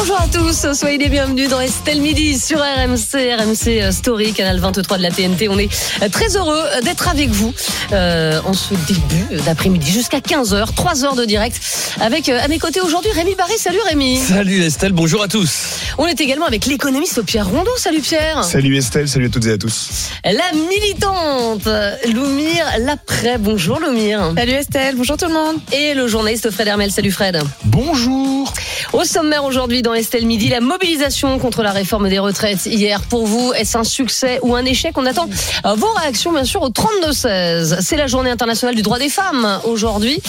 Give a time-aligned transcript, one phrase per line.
[0.00, 4.60] Bonjour à tous, soyez les bienvenus dans Estelle Midi sur RMC, RMC euh, Story, canal
[4.60, 5.48] 23 de la TNT.
[5.48, 5.68] On est
[6.02, 7.52] euh, très heureux d'être avec vous
[7.90, 11.60] euh, en ce début d'après-midi jusqu'à 15h, 3 heures de direct
[12.00, 13.58] avec euh, à mes côtés aujourd'hui Rémi Barry.
[13.58, 14.18] Salut Rémi.
[14.18, 15.80] Salut Estelle, bonjour à tous.
[15.98, 17.72] On est également avec l'économiste Pierre Rondeau.
[17.76, 18.44] Salut Pierre.
[18.44, 20.10] Salut Estelle, salut à toutes et à tous.
[20.22, 21.68] La militante
[22.14, 23.38] Loumire Laprès.
[23.38, 24.32] Bonjour Loumire.
[24.36, 25.56] Salut Estelle, bonjour tout le monde.
[25.72, 26.92] Et le journaliste Fred Hermel.
[26.92, 27.42] Salut Fred.
[27.64, 28.52] Bonjour.
[28.92, 33.02] Au sommaire aujourd'hui Estelle Midi, la mobilisation contre la réforme des retraites hier.
[33.02, 34.96] Pour vous, est-ce un succès ou un échec?
[34.96, 35.28] On attend
[35.64, 37.80] euh, vos réactions bien sûr au 32-16.
[37.80, 40.20] C'est la journée internationale du droit des femmes aujourd'hui.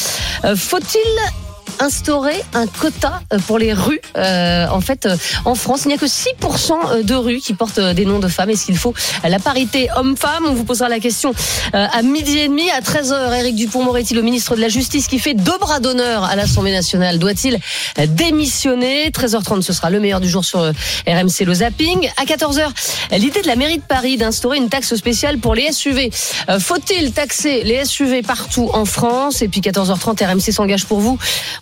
[0.46, 1.49] Euh, Faut-il
[1.80, 4.02] instaurer un quota euh, pour les rues.
[4.18, 5.16] Euh, en fait, euh,
[5.46, 8.50] en France, il n'y a que 6% de rues qui portent des noms de femmes.
[8.50, 8.94] Est-ce qu'il faut
[9.24, 10.46] la parité homme-femme?
[10.48, 11.34] On vous posera la question
[11.74, 12.70] à midi et demi.
[12.72, 16.36] À 13h, Éric Dupont-Moretti, le ministre de la Justice, qui fait deux bras d'honneur à
[16.36, 17.60] l'Assemblée nationale, doit-il
[18.08, 19.10] démissionner?
[19.10, 22.10] 13h30, ce sera le meilleur du jour sur RMC le zapping.
[22.18, 22.70] À 14h,
[23.18, 26.12] l'idée de la mairie de Paris d'instaurer une taxe spéciale pour les SUV.
[26.60, 29.42] Faut-il taxer les SUV partout en France?
[29.42, 31.18] Et puis 14h30, RMC s'engage pour vous.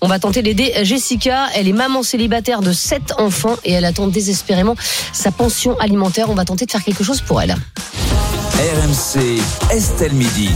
[0.07, 1.47] Va tenter d'aider Jessica.
[1.55, 4.75] Elle est maman célibataire de 7 enfants et elle attend désespérément
[5.13, 6.29] sa pension alimentaire.
[6.29, 7.55] On va tenter de faire quelque chose pour elle.
[8.57, 9.39] RMC,
[9.71, 10.49] Estelle Midi.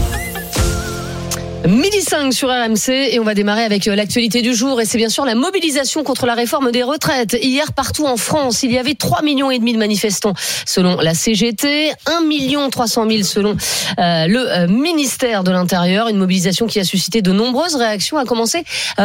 [1.68, 4.98] Midi 5 sur RMC et on va démarrer avec euh, l'actualité du jour et c'est
[4.98, 7.38] bien sûr la mobilisation contre la réforme des retraites.
[7.40, 10.34] Hier partout en France, il y avait 3 millions et demi de manifestants
[10.66, 13.56] selon la CGT, 1 million 300 000 selon
[13.98, 18.24] euh, le euh, ministère de l'Intérieur, une mobilisation qui a suscité de nombreuses réactions à
[18.24, 18.64] commencer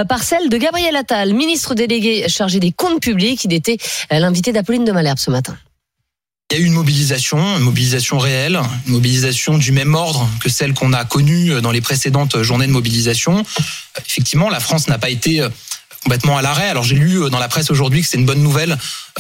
[0.10, 3.78] par celle de Gabriel Attal, ministre délégué chargé des comptes publics, il était
[4.10, 5.56] l'invité d'Apolline de Malherbe ce matin.
[6.50, 10.48] Il y a eu une mobilisation, une mobilisation réelle, une mobilisation du même ordre que
[10.48, 13.44] celle qu'on a connue dans les précédentes journées de mobilisation.
[14.06, 15.46] Effectivement, la France n'a pas été
[16.04, 16.70] complètement à l'arrêt.
[16.70, 18.78] Alors j'ai lu dans la presse aujourd'hui que c'est une bonne nouvelle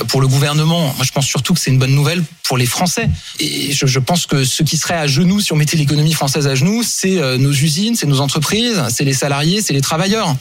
[0.07, 0.93] pour le gouvernement.
[0.95, 3.09] Moi, je pense surtout que c'est une bonne nouvelle pour les Français.
[3.41, 6.55] Et je, pense que ce qui serait à genoux, si on mettait l'économie française à
[6.55, 10.33] genoux, c'est euh, nos usines, c'est nos entreprises, c'est les salariés, c'est les travailleurs.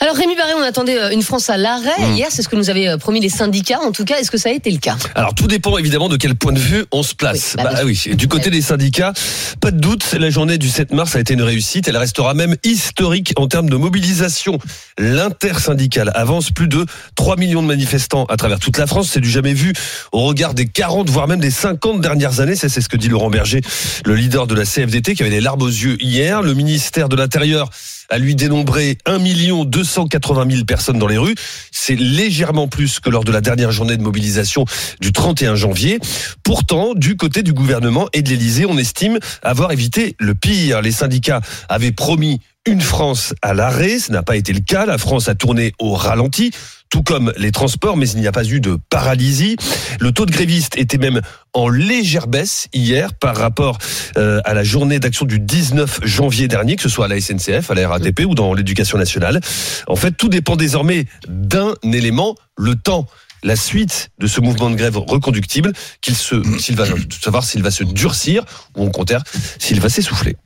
[0.00, 1.98] Alors Rémi Barré, on attendait euh, une France à l'arrêt.
[1.98, 2.14] Mmh.
[2.14, 3.80] Hier, c'est ce que nous avaient euh, promis les syndicats.
[3.80, 4.96] En tout cas, est-ce que ça a été le cas?
[5.14, 7.54] Alors tout dépend évidemment de quel point de vue on se place.
[7.56, 9.14] Oui, bah Bah oui, du côté des syndicats,
[9.60, 11.88] pas de doute, la journée du 7 mars a été une réussite.
[11.88, 14.58] Elle restera même historique en termes de mobilisation.
[14.98, 16.84] L'intersyndicale avance plus de
[17.14, 19.08] 3 millions de manifestants à travers toute la France.
[19.10, 19.72] C'est du jamais vu
[20.12, 22.56] au regard des 40, voire même des 50 dernières années.
[22.56, 23.62] C'est ce que dit Laurent Berger,
[24.04, 26.42] le leader de la CFDT, qui avait les larmes aux yeux hier.
[26.42, 27.70] Le ministère de l'Intérieur
[28.08, 29.18] a lui dénombré 1
[29.64, 31.34] 280 000 personnes dans les rues.
[31.70, 34.64] C'est légèrement plus que lors de la dernière journée de mobilisation
[35.00, 35.98] du 31 janvier.
[36.42, 40.82] Pourtant, du côté du gouvernement et de l'Élysée, on estime avoir évité le pire.
[40.82, 43.98] Les syndicats avaient promis une France à l'arrêt.
[43.98, 44.86] Ce n'a pas été le cas.
[44.86, 46.50] La France a tourné au ralenti
[46.94, 49.56] tout comme les transports, mais il n'y a pas eu de paralysie.
[49.98, 51.22] Le taux de grévistes était même
[51.52, 53.78] en légère baisse hier par rapport
[54.16, 57.68] euh, à la journée d'action du 19 janvier dernier, que ce soit à la SNCF,
[57.68, 59.40] à la RATP ou dans l'éducation nationale.
[59.88, 63.08] En fait, tout dépend désormais d'un élément, le temps
[63.42, 67.82] la suite de ce mouvement de grève reconductible, qu'il s'il va, savoir s'il va se
[67.82, 68.44] durcir
[68.76, 69.24] ou au contraire
[69.58, 70.36] s'il va s'essouffler.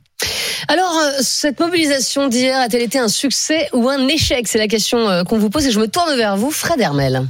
[0.67, 4.47] Alors, euh, cette mobilisation d'hier a-t-elle été un succès ou un échec?
[4.47, 7.27] C'est la question euh, qu'on vous pose et je me tourne vers vous, Fred Hermel.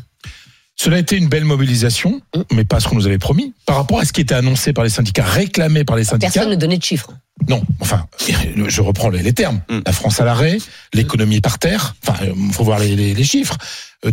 [0.76, 3.54] Cela a été une belle mobilisation, mais pas ce qu'on nous avait promis.
[3.66, 6.32] Par rapport à ce qui était annoncé par les syndicats, réclamé par les syndicats.
[6.32, 7.12] Personne ne donnait de chiffres.
[7.48, 8.06] Non, enfin,
[8.68, 9.62] je reprends les, les termes.
[9.70, 9.80] Mm.
[9.86, 10.58] La France à l'arrêt,
[10.94, 11.96] l'économie par terre.
[12.06, 13.58] Enfin, il faut voir les, les- les chiffres.
[14.06, 14.12] Euh,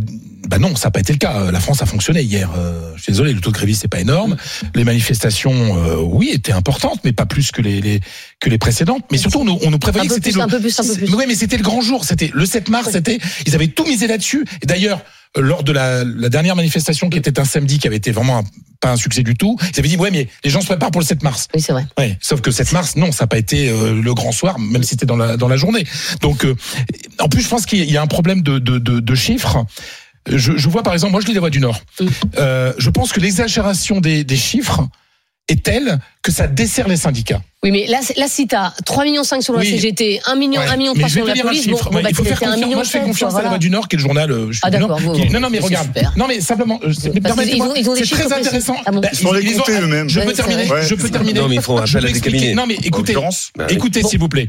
[0.48, 1.36] bah non, ça n'a pas été le cas.
[1.42, 2.50] Euh, La France a fonctionné hier.
[2.56, 4.36] Euh, je suis désolé, le taux de grévistes c'est pas énorme.
[4.74, 8.00] Les manifestations, euh, oui, étaient importantes, mais pas plus que les, les
[8.40, 9.04] que les précédentes.
[9.12, 10.60] Mais surtout, on nous, on nous prévoyait Un peu que c'était plus, le, un peu
[10.60, 11.14] plus, un peu plus.
[11.14, 12.04] Oui, mais c'était le grand jour.
[12.04, 12.88] C'était le 7 mars.
[12.92, 14.44] C'était, ils avaient tout misé là-dessus.
[14.62, 15.02] Et d'ailleurs, euh,
[15.36, 18.44] lors de la, la dernière manifestation qui était un samedi, qui avait été vraiment un-
[18.80, 21.00] pas un succès du tout, ils avaient dit ouais, mais les gens se préparent pour
[21.00, 21.48] le 7 mars.
[21.54, 21.86] Oui, c'est vrai.
[21.98, 24.82] Ouais, sauf que 7 mars, non, ça n'a pas été euh, le grand soir, même
[24.82, 25.84] si c'était dans la, dans la journée.
[26.20, 26.54] Donc, euh,
[27.18, 29.64] en plus, je pense qu'il y a un problème de, de, de, de chiffres.
[30.28, 31.80] Je, je vois par exemple, moi je lis la Voix du Nord.
[32.38, 34.80] Euh, je pense que l'exagération des, des chiffres
[35.48, 37.40] est telle que ça dessert les syndicats.
[37.62, 39.64] Oui, mais là, là si t'as 3 millions 5 selon Oui.
[39.70, 40.66] la CGT, 1 million, Ouais.
[40.68, 42.16] 1 million Mais 3 je vais selon te la police, bon, bon, Ouais, bah, il
[42.16, 42.74] faut faire mettais 1 confiance.
[42.74, 43.48] Moi, je fais 7, confiance à la voilà.
[43.50, 44.30] Voix du Nord, qui est le journal.
[44.30, 45.86] euh, je suis- Ah, d'accord, non, vous- qui- non, non, mais c'est regarde.
[45.86, 46.12] super.
[46.16, 48.76] Non, mais simplement, euh, permettez-moi, c'est très intéressant.
[48.84, 50.08] Ah bon Bah, Ils sont les compter eux-mêmes.
[50.08, 50.68] Je peux terminer.
[50.82, 51.40] Je peux terminer.
[51.40, 52.54] Non, mais ils appel à des cabinets.
[52.54, 53.14] Non, mais écoutez,
[53.56, 54.08] Bah, écoutez, Bon.
[54.08, 54.48] s'il vous plaît.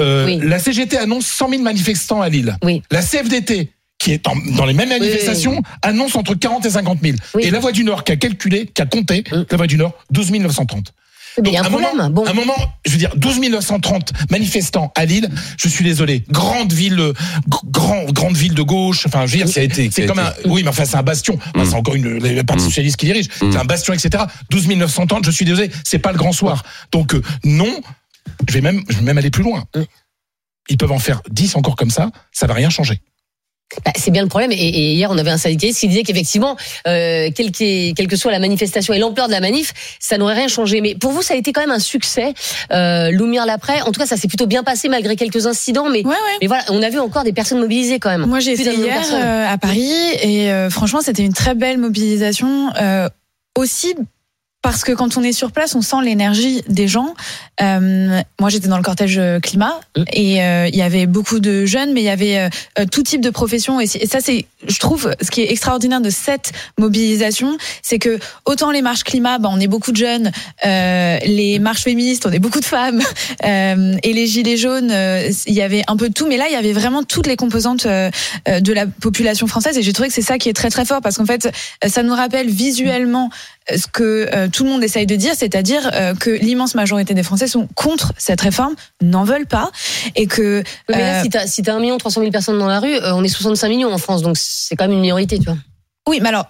[0.00, 0.40] Euh, Oui.
[0.42, 2.56] La CGT annonce 100 000 manifestants à Lille.
[2.64, 2.82] Oui.
[2.90, 3.68] La CFDT,
[4.00, 7.16] qui est en- dans les mêmes manifestations, annonce entre 40 et 50 000.
[7.34, 7.42] Oui.
[7.44, 9.44] Et la Voix du Nord qui a calculé, qui a compté, Mm.
[9.50, 10.92] la Voix du Nord, 12 930.
[11.42, 11.92] Mais il y a un Donc, problème.
[11.96, 12.26] Moment, Bon.
[12.26, 15.28] Un moment, je veux dire, 12 930 manifestants à Lille.
[15.58, 16.24] Je suis désolé.
[16.30, 19.06] Grande ville, gr- grand, grande ville de gauche.
[19.06, 21.38] Enfin, je veux dire, c'est a comme un, oui, mais enfin, c'est un bastion.
[21.54, 21.68] Enfin, Mm.
[21.70, 22.66] c'est encore une, le parti Mm.
[22.66, 23.28] socialiste qui dirige.
[23.38, 24.24] C'est un bastion, etc.
[24.50, 25.70] 12 930, je suis désolé.
[25.84, 26.64] C'est pas le grand soir.
[26.90, 27.80] Donc, euh, non.
[28.48, 29.64] Je vais même, je vais même aller plus loin.
[30.68, 32.10] Ils peuvent en faire 10 encore comme ça.
[32.32, 33.00] Ça va rien changer.
[33.84, 34.50] Bah, c'est bien le problème.
[34.52, 36.56] Et, et hier, on avait un syndicaliste qui disait qu'effectivement,
[36.88, 40.48] euh, quelle, quelle que soit la manifestation et l'ampleur de la manif, ça n'aurait rien
[40.48, 40.80] changé.
[40.80, 42.34] Mais pour vous, ça a été quand même un succès.
[42.72, 45.88] Euh, Loumir l'après, en tout cas, ça s'est plutôt bien passé malgré quelques incidents.
[45.88, 46.36] Mais, Ouais, ouais.
[46.40, 48.26] mais voilà, on a vu encore des personnes mobilisées quand même.
[48.26, 49.92] Moi, j'ai été hier euh, à Paris
[50.22, 52.70] et euh, franchement, c'était une très belle mobilisation.
[52.80, 53.08] euh,
[53.58, 53.94] aussi
[54.62, 57.14] parce que quand on est sur place, on sent l'énergie des gens.
[57.62, 60.02] Euh, moi, j'étais dans le cortège euh, climat Mm.
[60.12, 62.48] et euh, il y avait beaucoup de jeunes, mais il y avait euh,
[62.78, 63.80] euh, tout type de professions.
[63.80, 68.70] Et, ça, c'est, je trouve, ce qui est extraordinaire de cette mobilisation, c'est que autant
[68.70, 70.30] les marches climat, bah, on est beaucoup de jeunes,
[70.64, 73.00] euh, les marches féministes, on est beaucoup de femmes,
[73.44, 74.92] euh, et les gilets jaunes,
[75.46, 77.36] il y avait un peu de tout, mais là, il y avait vraiment toutes les
[77.36, 80.84] composantes de la population française, et j'ai trouvé que c'est ça qui est très très
[80.84, 81.50] fort, parce qu'en fait,
[81.86, 83.30] ça nous rappelle visuellement
[83.68, 87.22] ce que euh, tout le monde essaye de dire, c'est-à-dire euh, que l'immense majorité des
[87.22, 89.70] Français sont contre cette réforme, n'en veulent pas,
[90.16, 92.58] et que Oui, mais là, euh, si t'as si t'as 1 million 300 000 personnes
[92.58, 95.38] dans la rue, on est 65 millions en France, donc c'est quand même une minorité,
[95.38, 95.58] tu vois.
[96.08, 96.46] Oui, mais alors.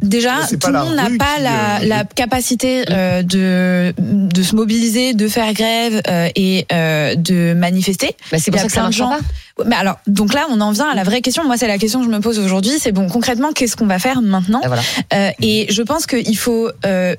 [0.00, 4.54] Déjà, tout le monde n'a pas qui, la, euh, la capacité euh, de, de se
[4.54, 8.14] mobiliser, de faire grève euh, et euh, de manifester.
[8.30, 9.10] Bah, c'est pour a ça que ça plein de marche gens.
[9.56, 9.64] pas.
[9.66, 11.44] Mais alors, donc là, on en vient à la vraie question.
[11.44, 12.78] Moi, c'est la question que je me pose aujourd'hui.
[12.78, 14.82] C'est bon, concrètement, qu'est-ce qu'on va faire maintenant Ah, voilà.
[15.14, 17.16] Euh, Et je pense qu'il faut euh,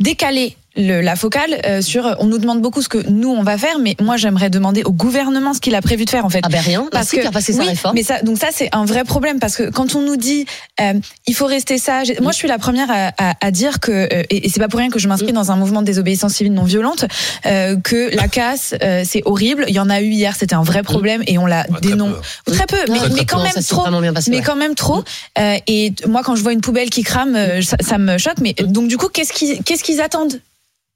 [0.00, 2.16] décaler le, la focale euh, sur.
[2.18, 4.92] On nous demande beaucoup ce que nous on va faire, mais moi, j'aimerais demander au
[4.92, 6.40] gouvernement ce qu'il a prévu de faire en fait.
[6.42, 7.94] Ah ben rien, parce qu'il a passé sa réforme.
[7.94, 10.46] mais ça, donc ça c'est un vrai problème parce que quand on nous dit
[10.80, 10.94] euh,
[11.26, 14.22] il faut rester sage, moi je suis la première à, à, à dire que euh,
[14.30, 16.54] et, et c'est pas pour rien que je m'inscris dans un mouvement de désobéissance civile
[16.54, 17.04] non violente
[17.46, 19.64] euh, que la casse euh, c'est horrible.
[19.68, 21.80] Il y en a eu hier, c'était un vrai problème et on l'a Ah, très
[21.90, 22.14] dénoncé
[22.46, 22.52] peu.
[22.52, 23.82] très peu, mais, quand même trop.
[24.12, 24.42] passé, Mais ouais.
[24.42, 25.02] quand même trop.
[25.38, 28.38] Euh, et moi, quand je vois une poubelle qui crame, euh, ça, ça me choque.
[28.40, 30.40] Mais donc, du coup, qu'est-ce qu'ils qu'est-ce qu'ils attendent?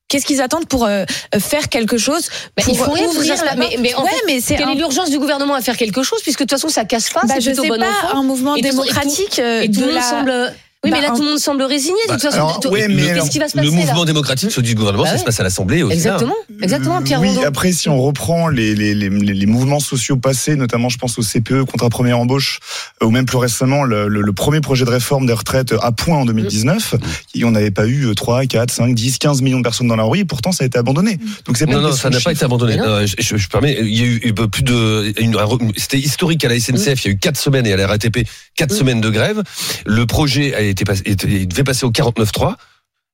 [0.08, 1.04] Qu'est-ce qu'ils attendent pour euh,
[1.38, 4.10] faire quelque chose Bah, pour ils font ouvrir ça, la mais- porte mais en ouais,
[4.10, 6.44] fait, mais c'est Quelle un- est l'urgence du gouvernement à faire quelque chose puisque de
[6.44, 8.18] toute façon ça casse pas, bah, c'est je plutôt sais bon pas enfant.
[8.18, 10.54] un mouvement Et tout- et tout- démocratique euh, Et tout de la semble.
[10.86, 11.96] Oui, Bah, mais là, un- tout le monde semble résigné.
[12.08, 15.02] De toute façon, qu'est-ce qui va se passer Le mouvement là démocratique, celui du gouvernement,
[15.04, 15.94] Bah ça se passe à l'Assemblée aussi.
[15.94, 17.02] Exactement, exactement.
[17.02, 20.88] Pierre oui, après, si on reprend les, les, les, les- les mouvements sociaux passés, notamment,
[20.88, 22.60] je pense au CPE, contrat première embauche,
[23.02, 25.90] euh, ou même plus récemment, le, le- le premier projet de réforme des retraites à
[25.92, 26.94] point en 2019,
[27.34, 30.04] et on n'avait pas eu 3, 4, 5, 10, 15 millions de personnes dans la
[30.04, 31.18] rue, et pourtant, ça a été abandonné.
[31.46, 32.76] Donc, c'est pas Non, non, ça n'a pas été abandonné.
[32.76, 33.04] Non.
[33.04, 35.12] Je, je- je permets, il y a eu plus de,
[35.76, 37.04] c'était historique à la SNCF.
[37.04, 38.76] Il y a eu quatre semaines et à la RATP, quatre Mm.
[38.76, 39.42] semaines de grève.
[39.86, 42.54] Le projet a été il devait passer au 49.3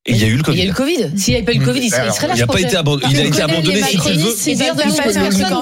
[0.04, 0.60] et il y a eu le Il y Covid.
[0.60, 1.10] a eu le Covid.
[1.16, 2.34] S'il n'y avait pas eu le Covid, il serait, il Alors, serait là.
[2.34, 3.06] Il n'a pas été abandonné.
[3.14, 4.64] Il a été abandonné si tu veux.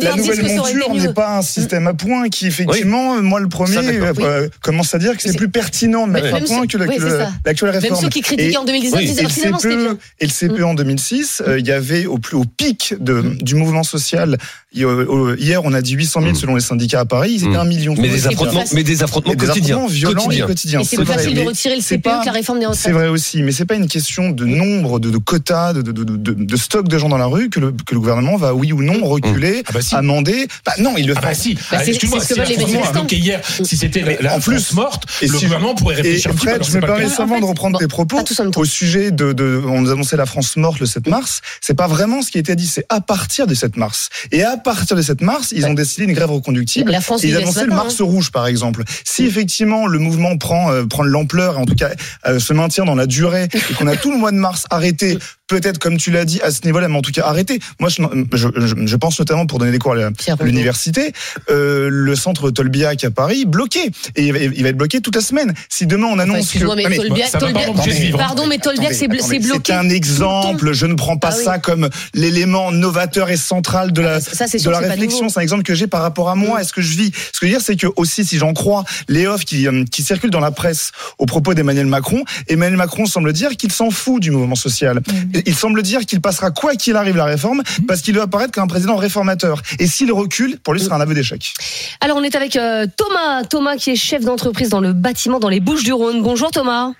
[0.02, 3.96] La nouvelle monture n'est pas un système à points qui, effectivement, moi, le premier, oui.
[4.20, 6.78] euh, commence à dire que c'est plus pertinent de mettre à même point que c'est
[6.78, 8.00] l'actuelle Même réforme.
[8.02, 9.98] ceux qui critiquaient Et- en 2019 oui, disaient et le finalement c'était CPE, bien.
[10.20, 13.54] et le CPE en 2006, euh, il y avait au plus au pic de, du
[13.56, 14.38] mouvement social.
[14.72, 16.34] Hier, on a dit 800 000 Mm.
[16.36, 17.32] selon les syndicats à Paris.
[17.32, 17.56] Ils étaient Mm.
[17.56, 17.94] un million.
[17.98, 19.86] Mais des c'est affrontements, mais des affrontements quotidiens.
[19.88, 20.80] violents et quotidiens.
[20.84, 22.88] C'est C'est plus facile de mais retirer le c'est CPE que la réforme des C'est
[22.88, 22.92] retraites.
[22.94, 26.04] vrai aussi, mais c'est pas une question de nombre, de, de quotas, de, de, de,
[26.04, 28.72] de, de stock de gens dans la rue que le, que le gouvernement va, oui
[28.72, 29.94] ou non, reculer, Ah bah si.
[29.94, 30.46] amender.
[30.64, 31.26] Bah non, il le Ah fait.
[31.28, 34.72] bah si, Bah, Ah, excuse-moi, c'est ce hier, si c'était la, la en plus, France
[34.74, 36.36] morte, et le si- gouvernement pourrait Et réfléchir peu.
[36.38, 38.60] Fred, je me permets seulement de reprendre tes propos en même temps.
[38.60, 41.40] au sujet de, de, on nous annonçait la France morte le 7 mars.
[41.60, 44.08] C'est pas vraiment ce qui a été dit, c'est à partir du 7 mars.
[44.32, 46.90] Et à partir du 7 mars, ils ont décidé une grève reconductible.
[46.90, 48.82] La France Et ils annonçaient le mars rouge, par exemple.
[49.04, 51.90] Si effectivement le mouvement prend euh, prend de l'ampleur, et en tout cas
[52.26, 55.18] euh, se maintient dans la durée, et qu'on a tout le mois de mars arrêté,
[55.50, 57.58] peut-être comme tu l'as dit à ce niveau-là, mais en tout cas arrêté.
[57.80, 58.02] Moi, je,
[58.32, 61.12] je, je- je pense notamment pour donner des cours à l'université,
[61.50, 65.14] euh, le centre Tolbiac à Paris bloqué, et il va, il va être bloqué toute
[65.16, 65.52] la semaine.
[65.68, 68.18] Si demain on Enfin, annonce que Excuse-moi, mais Ah, Tolbiac, Tolbiac- vivre.
[68.18, 69.40] pardon, mais Tolbiac, c'est bloqué.
[69.66, 70.72] C'est un exemple.
[70.72, 71.44] Je ne prends pas Ah oui.
[71.44, 75.28] ça comme l'élément novateur et central de la, Ah, ça, de la réflexion.
[75.28, 76.58] C'est un exemple que j'ai par rapport à moi.
[76.58, 76.62] Mm.
[76.62, 78.84] Est-ce que je vis Ce que je veux dire, c'est que aussi, si j'en crois
[79.08, 83.06] les offres qui, euh, qui circulent dans la presse au propos d'Emmanuel Macron, Emmanuel Macron
[83.06, 84.98] semble dire qu'il s'en fout du mouvement social.
[85.00, 85.39] Mm.
[85.46, 88.64] Il semble dire qu'il passera quoi qu'il arrive la réforme parce qu'il doit apparaître comme
[88.64, 89.60] un président réformateur.
[89.78, 91.52] Et s'il recule, pour lui, ce sera un aveu d'échec.
[92.00, 93.44] Alors, on est avec euh, Thomas.
[93.44, 96.22] Thomas qui est chef d'entreprise dans le bâtiment dans les Bouches du Rhône.
[96.22, 96.92] Bonjour Thomas.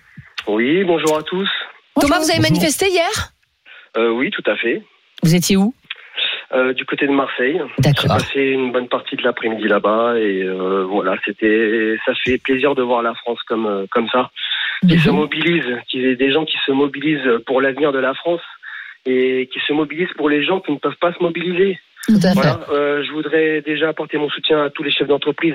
[0.46, 1.48] Oui, bonjour à tous.
[2.00, 3.32] Thomas, vous avez manifesté hier
[3.96, 4.82] Euh, oui, tout à fait.
[5.22, 5.74] Vous étiez où
[6.52, 7.60] euh, du côté de Marseille.
[7.78, 8.16] J'ai D'accord.
[8.16, 12.82] passé une bonne partie de l'après-midi là-bas et euh, voilà, c'était, ça fait plaisir de
[12.82, 14.30] voir la France comme comme ça,
[14.88, 18.14] qui se mobilise, qu'il y ait des gens qui se mobilisent pour l'avenir de la
[18.14, 18.40] France
[19.06, 21.78] et qui se mobilisent pour les gens qui ne peuvent pas se mobiliser.
[22.06, 22.34] Tout à fait.
[22.34, 25.54] Voilà, euh, je voudrais déjà apporter mon soutien à tous les chefs d'entreprise.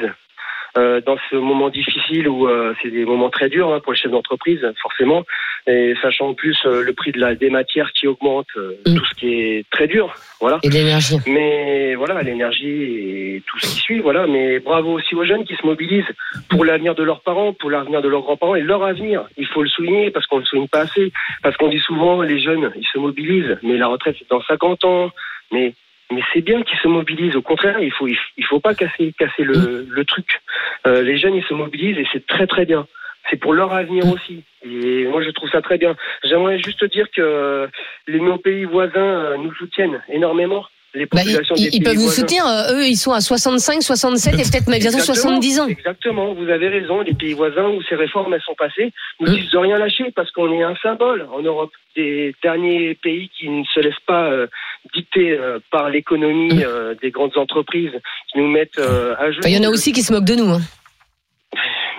[0.78, 3.98] Euh, dans ce moment difficile où euh, c'est des moments très durs hein, pour les
[3.98, 5.24] chefs d'entreprise, forcément,
[5.68, 8.96] et sachant en plus euh, le prix de la, des matières qui augmente, euh, Mm.
[8.96, 10.60] tout ce qui est très dur, voilà.
[10.64, 11.18] Et l'énergie.
[11.28, 14.28] Mais voilà, l'énergie et tout ce qui suit, voilà.
[14.28, 16.04] Mais bravo aussi aux jeunes qui se mobilisent
[16.50, 19.26] pour l'avenir de leurs parents, pour l'avenir de leurs grands-parents et leur avenir.
[19.38, 21.12] Il faut le souligner parce qu'on le souligne pas assez.
[21.42, 24.84] Parce qu'on dit souvent, les jeunes, ils se mobilisent, mais la retraite c'est dans 50
[24.84, 25.12] ans.
[25.52, 25.74] Mais
[26.12, 27.36] mais c'est bien qu'ils se mobilisent.
[27.36, 30.42] Au contraire, il faut il faut pas casser casser le, le truc.
[30.88, 32.88] Euh, les jeunes, ils se mobilisent et c'est très très bien.
[33.30, 34.44] C'est pour leur avenir aussi.
[34.64, 35.96] Et moi, je trouve ça très bien.
[36.24, 37.68] J'aimerais juste dire que
[38.08, 40.66] les nos pays voisins euh, nous soutiennent énormément.
[40.96, 42.22] Les Bah, ils, populations des ils- pays peuvent vous voisins.
[42.22, 42.48] soutenir.
[42.48, 45.68] euh, eux, ils sont à 65, 67 et peut-être même bientôt Exactement, 70 ans.
[45.68, 47.02] Exactement, vous avez raison.
[47.02, 49.36] Les pays voisins où ces réformes elles sont passées nous Mm.
[49.36, 53.50] disent de rien lâcher parce qu'on est un symbole en Europe des derniers pays qui
[53.50, 54.48] ne se laissent pas euh,
[54.94, 57.92] dicter euh, par l'économie euh, des grandes entreprises
[58.32, 59.40] qui nous mettent à genoux.
[59.40, 60.50] Enfin, il y en a aussi qui se moquent de nous.
[60.50, 60.62] hein.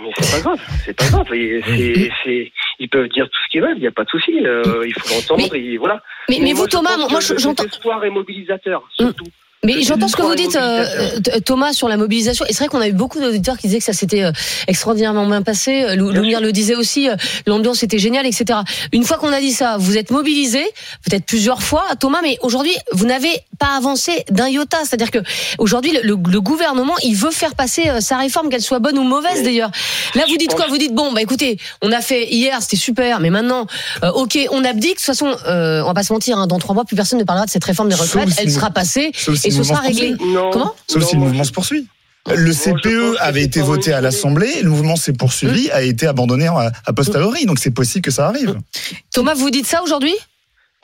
[0.02, 1.34] Mais c'est pas grave, c'est pas grave.
[1.34, 1.60] Et
[2.24, 4.32] c'est- ils peuvent dire tout ce qu'ils veulent, il n'y a pas de souci.
[4.44, 6.02] euh, il faut l'entendre et voilà.
[6.28, 7.64] Mais, mais vous, moi, Thomas, moi, je- le j'entends.
[7.64, 9.24] espoir est mobilisateur, surtout.
[9.66, 10.84] Mais j'entends ce que vous dites, euh,
[11.34, 12.44] euh, Thomas, sur la mobilisation.
[12.46, 14.32] Et c'est vrai qu'on a eu beaucoup d'auditeurs qui disaient que ça s'était euh,
[14.68, 15.82] extraordinairement bien passé.
[15.82, 17.08] Euh, Loumir le disait aussi,
[17.46, 18.60] l'ambiance était géniale, etc.
[18.92, 20.66] Une fois qu'on a dit ça, vous êtes mobilisés,
[21.08, 24.78] peut-être plusieurs fois, Thomas, mais aujourd'hui, vous n'avez pas avancé d'un iota.
[24.84, 25.18] C'est-à-dire que
[25.58, 29.02] aujourd'hui, le, le- le gouvernement, il veut faire passer sa réforme, qu'elle soit bonne ou
[29.04, 29.70] mauvaise d'ailleurs.
[30.14, 30.66] Là, vous dites quoi?
[30.68, 33.66] Vous dites bon, bah écoutez, on a fait hier, c'était super, mais maintenant,
[34.04, 34.92] euh, ok, on abdique.
[34.92, 37.18] De toute façon, euh, on va pas se mentir, hein, dans trois mois, plus personne
[37.18, 38.28] ne parlera de cette réforme des retraites.
[38.38, 39.12] Elle le- sera passée
[39.44, 40.16] et le ce mouvement sera se réglé.
[40.24, 40.50] Non.
[40.50, 41.86] Comment Sauf Non, si le mouvement se poursuit.
[42.28, 46.48] Le CPE que avait été voté à l'Assemblée, le mouvement s'est poursuivi, a été abandonné
[46.48, 48.56] à, à posteriori, donc c'est possible que ça arrive.
[49.14, 50.14] Thomas, vous dites ça aujourd'hui?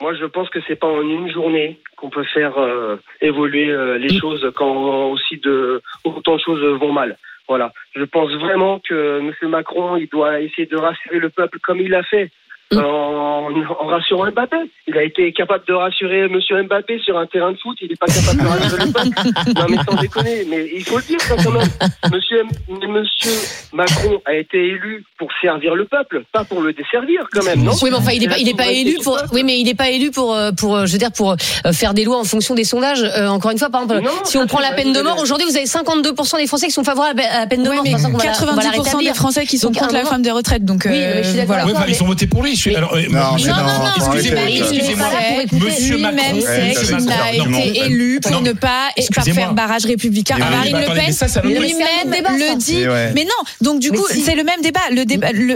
[0.01, 3.97] Moi, je pense que c'est pas en une journée qu'on peut faire euh, évoluer euh,
[3.97, 7.17] les choses quand aussi de autant de choses vont mal.
[7.47, 7.71] Voilà.
[7.95, 9.49] Je pense vraiment que M.
[9.49, 12.31] Macron, il doit essayer de rassurer le peuple comme il l'a fait.
[12.71, 12.77] Mm.
[12.79, 13.49] En,
[13.81, 14.55] en rassurant Mbappé.
[14.87, 16.39] Il a été capable de rassurer M.
[16.65, 17.77] Mbappé sur un terrain de foot.
[17.81, 19.09] Il n'est pas capable de rassurer le peuple.
[19.55, 20.45] Non, mais sans déconner.
[20.49, 21.67] Mais il faut le dire, ça, quand même.
[22.11, 23.31] Monsieur, M- Monsieur
[23.73, 27.73] Macron a été élu pour servir le peuple, pas pour le desservir, quand même, non?
[27.83, 29.19] Oui, mais enfin, il n'est pas, il est pas C'est la élu pour.
[29.33, 31.93] Oui, mais il n'est pas élu pour, pour, euh, je veux dire, pour euh, faire
[31.93, 33.03] des lois en fonction des sondages.
[33.03, 35.45] Euh, encore une fois, par exemple, Non, si on prend la peine de mort, aujourd'hui,
[35.47, 37.83] vous avez 52% des Français qui sont favorables à la peine de mort.
[37.83, 39.13] mais C'est pour ça qu'on va la- on va la 90% des.
[39.13, 40.65] Français qui sont Donc, contre la réforme des retraites.
[40.65, 41.65] Donc, Oui, je suis voilà.
[41.67, 42.55] Ouais, ils sont votés pour lui.
[42.71, 45.07] Alors, euh, Non, Non, non, excusez-moi, excusez-moi.
[45.51, 48.89] Monsieur Lui-même Macron, sait Ouais, qu'il c'est n'a été élu pour ne pas
[49.23, 50.35] faire barrage républicain.
[50.37, 52.83] Mais oui, Marine Le Pen lui-même le dit.
[53.13, 54.81] Mais non, donc du coup, c'est le même débat.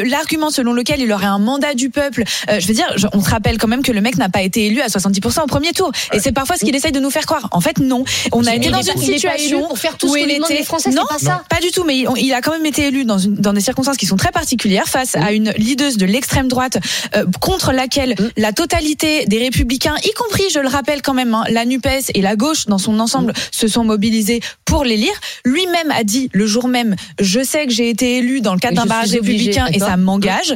[0.05, 2.23] L'argument selon lequel il aurait un mandat du peuple.
[2.49, 4.65] euh, je veux dire, on se rappelle quand même que le mec n'a pas été
[4.67, 5.91] élu à 70% au premier tour.
[6.13, 7.47] Et c'est parfois ce qu'il essaye de nous faire croire.
[7.51, 8.03] En fait, non.
[8.31, 10.59] On a été dans une situation pour faire tout ce où que demandent était.
[10.59, 11.43] les Français, non, pas ça.
[11.49, 11.83] pas du tout.
[11.83, 15.15] Mais il, a quand même été élu dans des circonstances qui sont très particulières face
[15.15, 16.77] à une leaduse de l'extrême droite
[17.15, 18.29] euh, contre laquelle Mm.
[18.37, 22.21] la totalité des républicains, y compris, je le rappelle quand même, hein, la Nupes et
[22.21, 25.13] la gauche dans son ensemble, se sont mobilisés pour l'élire.
[25.45, 28.75] Lui-même a dit le jour même, je sais que j'ai été élu dans le cadre
[28.75, 30.53] d'un barrage républicain et ça m'engage.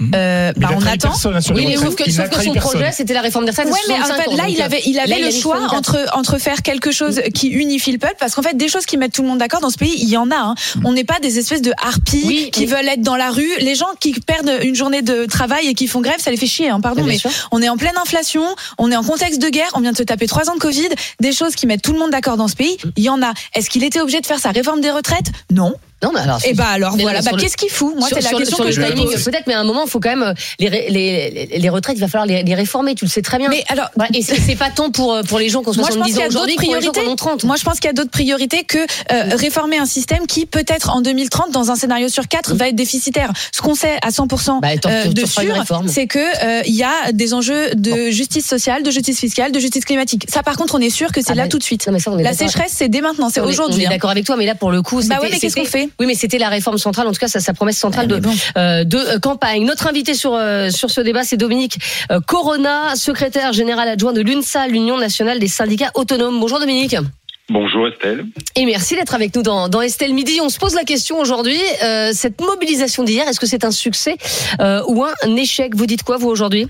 [0.00, 0.12] Mhm.
[0.14, 1.10] Euh, bah, on attend.
[1.12, 2.72] hein, les Oui, mais sauf que, Il sauf que son personne.
[2.72, 3.68] projet, c'était la réforme des retraites.
[3.68, 5.58] Ouais, mais en 65 fait, ans, là, il avait, il là, avait a le choix
[5.58, 5.74] 64.
[5.76, 8.96] entre, entre faire quelque chose qui unifie le peuple, parce qu'en fait, des choses qui
[8.96, 10.36] mettent tout le monde d'accord dans ce pays, il y en a.
[10.36, 10.54] Hein.
[10.84, 12.66] On n'est pas des espèces de harpies Oui, qui oui.
[12.66, 13.48] veulent être dans la rue.
[13.60, 16.46] Les gens qui perdent une journée de travail et qui font grève, ça les fait
[16.46, 17.18] chier, hein, pardon, mais
[17.52, 18.42] on est en pleine inflation,
[18.78, 20.88] on est en contexte de guerre, on vient de se taper trois ans de Covid,
[21.20, 23.32] des choses qui mettent tout le monde d'accord dans ce pays, il y en a.
[23.54, 25.30] Est-ce qu'il était obligé de faire sa réforme des retraites?
[25.50, 25.74] Non.
[26.02, 26.38] Non, mais alors.
[26.44, 27.94] Et bah alors voilà, bah qu'est-ce qu'il fout?
[27.96, 30.14] Moi, c'est la question que le je peut-être, mais à un moment, il faut quand
[30.16, 32.94] même les, les, les retraites, il va falloir les, les réformer.
[32.94, 33.48] Tu le sais très bien.
[33.48, 36.20] Mais alors, Voilà, et c'est pas tant pour euh, pour les gens pense 70 qu'il
[36.20, 37.12] y ans aujourd'hui pour les gens qui en priorités.
[37.12, 37.44] ont 30.
[37.44, 40.90] Moi, je pense qu'il y a d'autres priorités que euh, réformer un système qui, peut-être
[40.90, 43.32] en 2030, dans un scénario sur quatre, va être déficitaire.
[43.52, 45.42] Ce qu'on sait à 100% Bah, euh, de sûr,
[45.86, 49.60] c'est que euh, il y a des enjeux de justice sociale, de justice fiscale, de
[49.60, 50.26] justice climatique.
[50.28, 51.88] Ça, par contre, on est sûr que c'est Ah, là mais- tout de suite.
[52.18, 53.80] La sécheresse, c'est dès maintenant, c'est aujourd'hui.
[53.80, 53.90] On est hein.
[53.90, 55.88] d'accord avec toi, mais là, pour le coup, Bah ouais, mais qu'est-ce qu'on fait?
[56.00, 58.20] Oui, mais c'était la réforme centrale, en tout cas, ça, sa promesse centrale Ah, de,
[58.20, 58.34] bon.
[58.56, 59.64] euh, de euh, campagne.
[59.64, 61.78] Notre invité sur, euh, sur ce débat, c'est Dominique
[62.26, 66.38] Corona, secrétaire général adjoint de l'UNSA, l'Union nationale des syndicats autonomes.
[66.40, 66.96] Bonjour Dominique.
[67.48, 68.24] Bonjour Estelle.
[68.56, 70.38] Et merci d'être avec nous dans, dans Estelle Midi.
[70.40, 74.16] On se pose la question aujourd'hui, euh, cette mobilisation d'hier, est-ce que c'est un succès
[74.60, 75.74] euh, ou un échec?
[75.74, 76.66] Vous dites quoi, vous, aujourd'hui?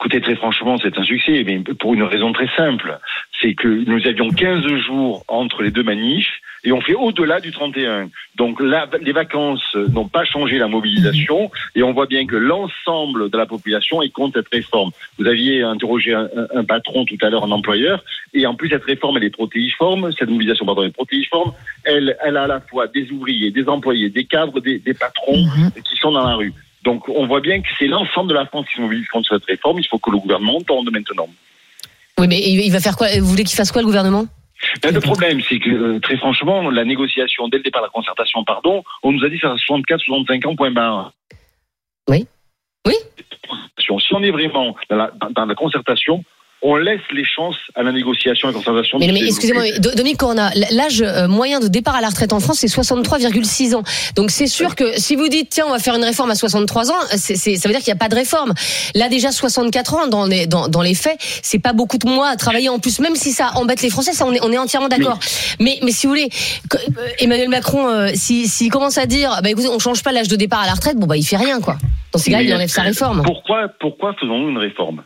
[0.00, 2.98] Écoutez, très franchement, c'est un succès, mais pour une raison très simple.
[3.40, 6.28] c'est que nous avions 15 jours entre les deux manifs
[6.64, 8.10] et on fait au-delà du 31.
[8.36, 13.30] Donc là, les vacances n'ont pas changé la mobilisation et on voit bien que l'ensemble
[13.30, 14.90] de la population est contre cette réforme.
[15.18, 19.16] Vous aviez interrogé un, patron tout à l'heure, un employeur, et en plus cette réforme,
[19.18, 21.52] elle est protéiforme, cette mobilisation, pardon, est protéiforme.
[21.84, 25.46] Elle, elle a à la fois des ouvriers, des employés, des cadres, des, des patrons
[25.88, 26.52] qui sont dans la rue.
[26.84, 29.44] Donc on voit bien que c'est l'ensemble de la France qui se mobilise contre cette
[29.44, 29.78] réforme.
[29.80, 31.28] Il faut que le gouvernement tourne maintenant.
[32.18, 33.08] Oui, mais il va faire quoi?
[33.18, 34.26] Vous voulez qu'il fasse quoi le gouvernement?
[34.82, 38.42] Ben, le problème, c'est que euh, très franchement, la négociation dès le départ, la concertation,
[38.44, 41.12] pardon, on nous a dit que ça sera 64, 65 ans, point barre.
[42.08, 42.26] Oui.
[42.86, 42.94] Oui.
[43.78, 46.24] Si on est vraiment dans la, dans- dans la concertation,
[46.62, 48.98] on laisse les chances à la négociation et à la concertation.
[48.98, 52.40] Mais, mais se excusez-moi, Dominique Corona, l'âge euh, moyen de départ à la retraite en
[52.40, 53.82] France, c'est 63,6 ans.
[54.16, 56.90] Donc c'est sûr que si vous dites, tiens, on va faire une réforme à 63
[56.90, 58.52] ans, c'est- ça veut dire qu'il n'y a pas de réforme.
[58.94, 62.28] Là, déjà 64 ans, dans les, dans, dans les faits, c'est pas beaucoup de mois
[62.30, 64.58] à travailler en plus, même si ça embête les Français, ça, on est, on est
[64.58, 65.18] entièrement d'accord.
[65.60, 66.28] Mais, mais si vous voulez,
[66.74, 66.78] euh,
[67.20, 70.28] Emmanuel Macron, euh, s'il si, s'il commence à dire, bah écoutez, on change pas l'âge
[70.28, 71.76] de départ à la retraite, bon bah il fait rien, quoi.
[72.12, 73.22] Dans ces cas-là, il enlève sa euh, réforme.
[73.22, 75.02] Pourquoi, pourquoi faisons-nous une réforme?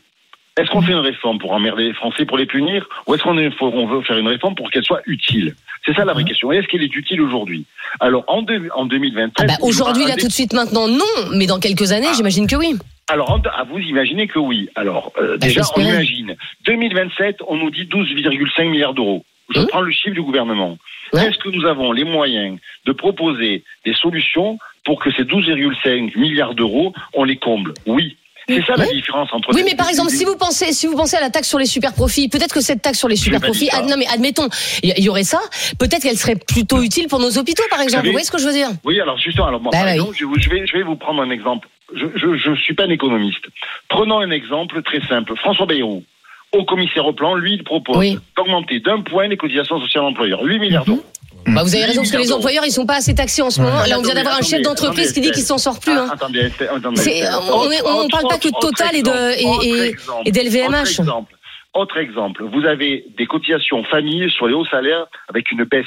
[0.58, 3.34] Est-ce qu'on fait une réforme pour emmerder les Français, pour les punir, ou est-ce qu'on
[3.34, 5.54] veut faire une réforme pour qu'elle soit utile?
[5.86, 6.52] C'est ça la vraie question.
[6.52, 7.64] Et est-ce qu'elle est utile aujourd'hui?
[8.00, 9.32] Alors en, deux- en 2023.
[9.44, 11.04] Ah bah, aujourd'hui, là, tout de suite, maintenant, non.
[11.34, 12.76] Mais dans quelques années, j'imagine que oui.
[13.08, 14.68] Alors, en- ah, vous imaginez que oui.
[14.74, 16.36] Alors, euh, Bah, déjà, on imagine.
[16.66, 19.24] 2027, on nous dit 12,5 milliards d'euros.
[19.54, 19.66] Je Hum.
[19.68, 20.76] prends le chiffre du gouvernement.
[21.12, 21.26] Ouais.
[21.26, 26.54] Est-ce que nous avons les moyens de proposer des solutions pour que ces 12,5 milliards
[26.54, 27.74] d'euros, on les comble?
[27.86, 28.16] Oui.
[28.56, 28.94] C'est ça la Oui.
[28.96, 29.54] différence entre.
[29.54, 31.66] Oui, mais par exemple, si vous pensez, si vous pensez à la taxe sur les
[31.66, 34.48] super profits, peut-être que cette taxe sur les super profits, ad- non mais admettons,
[34.82, 35.40] il y, y aurait ça,
[35.78, 38.06] peut-être qu'elle serait plutôt utile pour nos hôpitaux, par exemple.
[38.06, 38.68] Vous voyez ce que je veux dire?
[38.84, 39.94] Oui, alors justement, alors moi, Bah par oui.
[39.94, 41.68] exemple, je, vais, je vais vous prendre un exemple.
[41.94, 43.44] Je je, je suis pas un économiste.
[43.88, 45.34] Prenons un exemple très simple.
[45.36, 46.04] François Bayrou,
[46.52, 48.18] au commissaire au plan, lui, il propose Oui.
[48.36, 50.42] d'augmenter d'un point les cotisations sociales d'employeurs.
[50.42, 51.04] 8 milliards d'euros.
[51.46, 53.60] Bah, vous avez raison, parce que les employeurs, ils sont pas assez taxés en ce
[53.60, 53.80] moment.
[53.86, 55.92] Là, on vient d'avoir un chef d'entreprise qui dit qu'il s'en sort plus.
[55.92, 56.08] Hein.
[56.96, 60.30] C'est- Autre- on autre- parle pas que de Total et de- et- autre et- exemple,
[60.30, 61.00] d'LVMH.
[61.74, 61.98] Autre.
[62.52, 65.86] Vous avez des cotisations familles sur les hauts salaires avec une baisse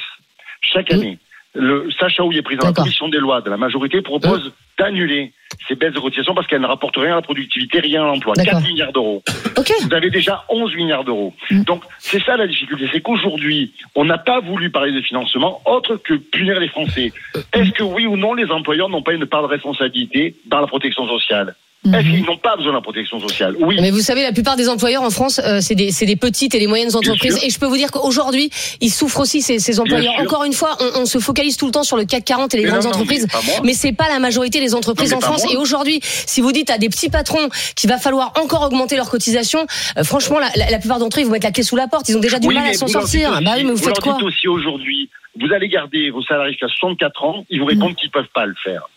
[0.60, 0.94] chaque Mm.
[0.96, 1.18] année.
[1.54, 5.32] Le Sacha Houillet, président de la commission des lois de la majorité, propose d'annuler
[5.68, 8.34] ces baisses de cotisations parce qu'elles ne rapportent rien à la productivité, rien à l'emploi.
[8.34, 8.54] D'accord.
[8.54, 9.22] 4 milliards d'euros.
[9.56, 11.32] Vous avez déjà 11 milliards d'euros.
[11.50, 12.88] Donc, c'est ça la difficulté.
[12.92, 17.12] C'est qu'aujourd'hui, on n'a pas voulu parler de financement autre que punir les Français.
[17.52, 20.66] Est-ce que oui ou non, les employeurs n'ont pas une part de responsabilité dans la
[20.66, 21.54] protection sociale?
[21.86, 23.76] Est-ce qu'ils n'ont pas besoin de la protection sociale Oui.
[23.80, 26.58] Mais vous savez, la plupart des employeurs en France, euh, c'est des, des petites et
[26.58, 27.38] des moyennes entreprises.
[27.42, 30.14] Et je peux vous dire qu'aujourd'hui, ils souffrent aussi, ces, ces employeurs.
[30.20, 32.56] Encore une fois, on, on se focalise tout le temps sur le CAC 40 et
[32.58, 33.26] les Mais grandes non, non, entreprises.
[33.64, 35.44] mais c'est pas la majorité des entreprises Non, en France.
[35.52, 39.10] Et aujourd'hui, si vous dites à des petits patrons qu'il va falloir encore augmenter leurs
[39.10, 39.66] cotisations,
[39.98, 41.86] euh, franchement, la, la- la plupart d'entre eux, ils vont mettre la clé sous la
[41.88, 42.08] porte.
[42.08, 43.32] Ils ont déjà du Oui, mal à s'en vous sortir.
[43.36, 46.22] dites bah oui, aussi- mais vous, faites leur quoi aussi aujourd'hui, vous allez garder vos
[46.22, 48.88] salariés jusqu'à 64 ans, ils vous répondent qu'ils peuvent pas le faire.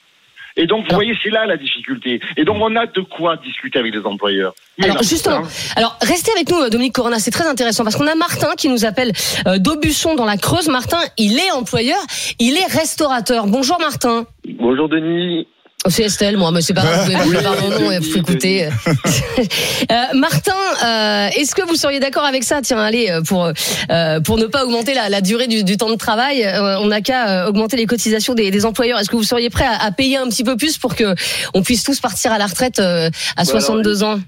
[0.60, 2.20] Et donc, vous Alors- voyez, c'est là la difficulté.
[2.36, 4.54] Et donc, on a de quoi discuter avec les employeurs.
[4.80, 7.84] Mais Alors là, justement, hein, alors restez avec nous, euh, Dominique Corona, c'est très intéressant
[7.84, 9.12] parce qu'on a Martin qui nous appelle
[9.48, 10.68] euh, d'Aubusson dans la Creuse.
[10.68, 12.00] Martin, il est employeur,
[12.40, 13.48] il est restaurateur.
[13.48, 14.26] Bonjour Martin.
[14.60, 15.48] Bonjour Denis.
[15.90, 18.68] C'est Estelle, moi, mais c'est pas grave, vous pouvez par mon nom, il faut écouter.
[19.90, 20.52] Euh, Martin,
[20.84, 22.62] euh, est-ce que vous seriez d'accord avec ça?
[22.62, 25.90] Tiens, allez, euh, pour euh, pour ne pas augmenter la, la durée du, du temps
[25.90, 29.00] de travail, euh, on n'a qu'à euh, augmenter les cotisations des, des employeurs.
[29.00, 31.16] Est-ce que vous seriez prêt à, à payer un petit peu plus pour que
[31.54, 34.20] on puisse tous partir à la retraite euh, à 62 ans?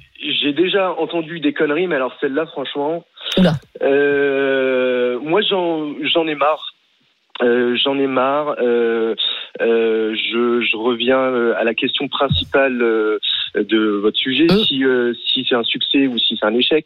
[0.41, 3.03] J'ai déjà entendu des conneries, mais alors celle-là, franchement,
[3.37, 3.55] Oula.
[3.81, 6.73] euh, moi j'en j'en ai marre.
[7.41, 8.55] Euh, j'en ai marre.
[8.61, 9.15] Euh,
[9.61, 13.19] euh, je, je reviens euh, à la question principale euh,
[13.55, 14.83] de votre sujet, si,
[15.27, 16.85] si c'est un succès ou si c'est un échec.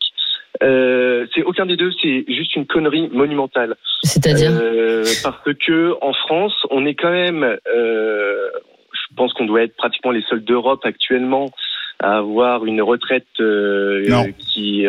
[0.62, 3.75] Euh, c'est aucun des deux, c'est juste une connerie monumentale.
[4.03, 8.49] C'est-à-dire Euh, parce que en France, on est quand même, euh,
[8.93, 11.51] je pense qu'on doit être pratiquement les seuls d'Europe actuellement
[11.99, 14.86] à avoir une retraite qui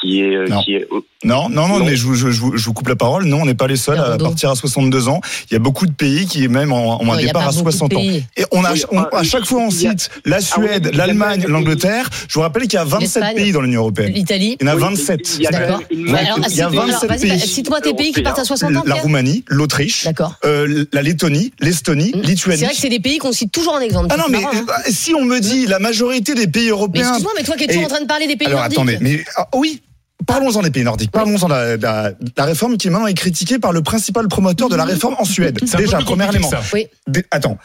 [0.00, 0.86] qui est qui est
[1.24, 1.84] Non, non, non, Non.
[1.84, 3.24] mais je, vous- je, je vous- je vous coupe la parole.
[3.24, 5.20] Non, on n'est pas les seuls à partir à 62 ans.
[5.50, 7.64] Il y a beaucoup de pays qui, même, ont, ont Non, un départ à beaucoup
[7.64, 8.00] de 60 ans.
[8.00, 10.90] Et on a, Oui, on- enfin, à chaque fois, on a- cite la oui, Suède,
[10.94, 12.08] l'Allemagne, l'Angleterre.
[12.28, 13.36] Je vous rappelle qu'il y a 27 L'Espagne.
[13.36, 14.12] pays dans l'Union européenne.
[14.12, 15.36] L'Italie Il y en a Oui, 27.
[15.38, 15.66] il y a D'accord.
[15.68, 17.30] alors, Il y a cite- alors, 27 vas-y, pays.
[17.30, 18.82] bah, Cite-moi tes pays qui partent à 60 ans.
[18.86, 18.94] La.
[18.96, 20.34] Roumanie, l'Autriche, D'accord.
[20.44, 22.20] euh, la Lettonie, l'Estonie, Mm.
[22.22, 22.58] Lituanie.
[22.58, 24.08] C'est vrai que c'est des pays qu'on cite toujours en exemple.
[24.10, 24.50] Ah non, mais hein.
[24.54, 27.08] euh, si on me dit la majorité des pays européens.
[27.08, 28.78] excuse-moi, mais toi qui es toujours en train de parler des pays Alors nordiques.
[28.78, 29.82] attendez, mais ah, oui.
[30.26, 31.10] Parlons-en des pays nordiques.
[31.10, 34.28] Parlons-en de la, de la- de la réforme qui maintenant est critiquée par le principal
[34.28, 35.58] promoteur de la réforme en Suède.
[35.76, 36.50] Déjà, premier élément.
[36.72, 36.86] Oui.
[37.30, 37.58] Attends.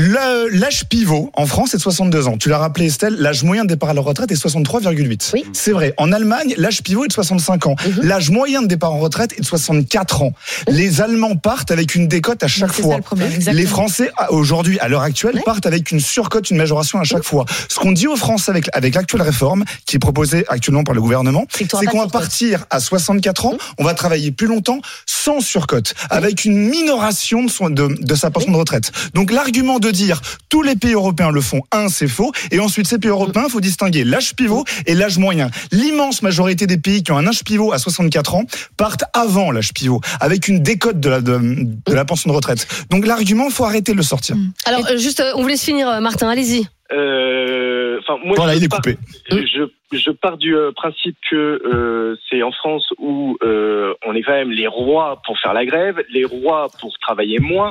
[0.00, 2.38] L'âge pivot en France est de 62 ans.
[2.38, 5.30] Tu l'as rappelé Estelle, l'âge moyen de départ à la retraite est 63,8.
[5.34, 5.44] Oui.
[5.52, 5.92] C'est vrai.
[5.96, 7.74] En Allemagne, l'âge pivot est de 65 ans.
[7.84, 8.02] Mhm.
[8.06, 10.32] L'âge moyen de départ en retraite est de 64 ans.
[10.68, 12.92] Les Allemands partent avec une décote à chaque C'est fois.
[12.92, 13.32] ça le problème.
[13.52, 17.44] Les Français, aujourd'hui, à l'heure actuelle, partent avec une surcote, une majoration à chaque fois.
[17.68, 21.00] Ce qu'on dit aux Français avec, avec l'actuelle réforme, qui est proposée actuellement par le
[21.00, 25.40] gouvernement, C'est c'est qu'on va partir à 64 ans, on va travailler plus longtemps sans
[25.40, 28.92] surcote, avec une minoration de, son, de, de sa pension de retraite.
[29.14, 32.86] Donc l'argument de dire tous les pays européens le font, un, c'est faux, et ensuite
[32.86, 35.50] ces pays européens, il faut distinguer l'âge pivot et l'âge moyen.
[35.72, 38.44] L'immense majorité des pays qui ont un âge pivot à 64 ans
[38.76, 42.66] partent avant l'âge pivot, avec une décote de la, de, de la pension de retraite.
[42.90, 44.36] Donc l'argument, faut arrêter de le sortir.
[44.64, 46.66] Alors, euh, juste, euh, on vous laisse finir, euh, Martin, allez-y.
[46.92, 48.96] Euh, Enfin, moi, Voilà, je il est pars- coupé.
[49.30, 54.22] Je, je pars du euh, principe que euh, c'est en France où euh, on est
[54.22, 57.70] quand même les rois pour faire la grève, les rois pour travailler moins.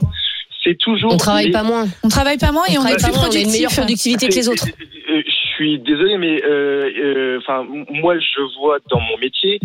[0.67, 1.13] C'est toujours.
[1.13, 1.85] On travaille les- pas moins.
[2.03, 3.77] On travaille pas moins et on, est plus moins, on a une meilleure productif.
[4.17, 4.65] productivité que les autres.
[5.09, 9.59] Euh, Je suis désolé, mais euh, euh, enfin, moi, je vois dans mon métier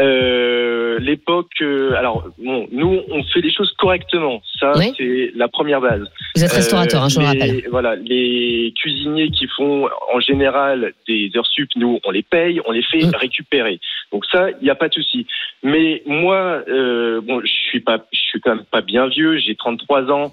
[0.00, 1.52] euh, l'époque.
[1.62, 4.42] euh, alors, bon, nous, on fait les choses correctement.
[4.58, 4.92] Ça, Oui.
[4.98, 6.02] c'est la première base.
[6.34, 7.62] Vous êtes restaurateur, hein, je le les- rappelle.
[7.70, 12.72] Voilà, les cuisiniers qui font en général des heures sup, nous, on les paye, on
[12.72, 13.12] les fait Mm.
[13.20, 13.78] récupérer.
[14.12, 15.26] Donc ça, il n'y a pas de souci.
[15.62, 19.38] Mais moi, euh, bon, je suis pas, je suis quand même pas bien vieux.
[19.38, 20.32] J'ai 33 ans.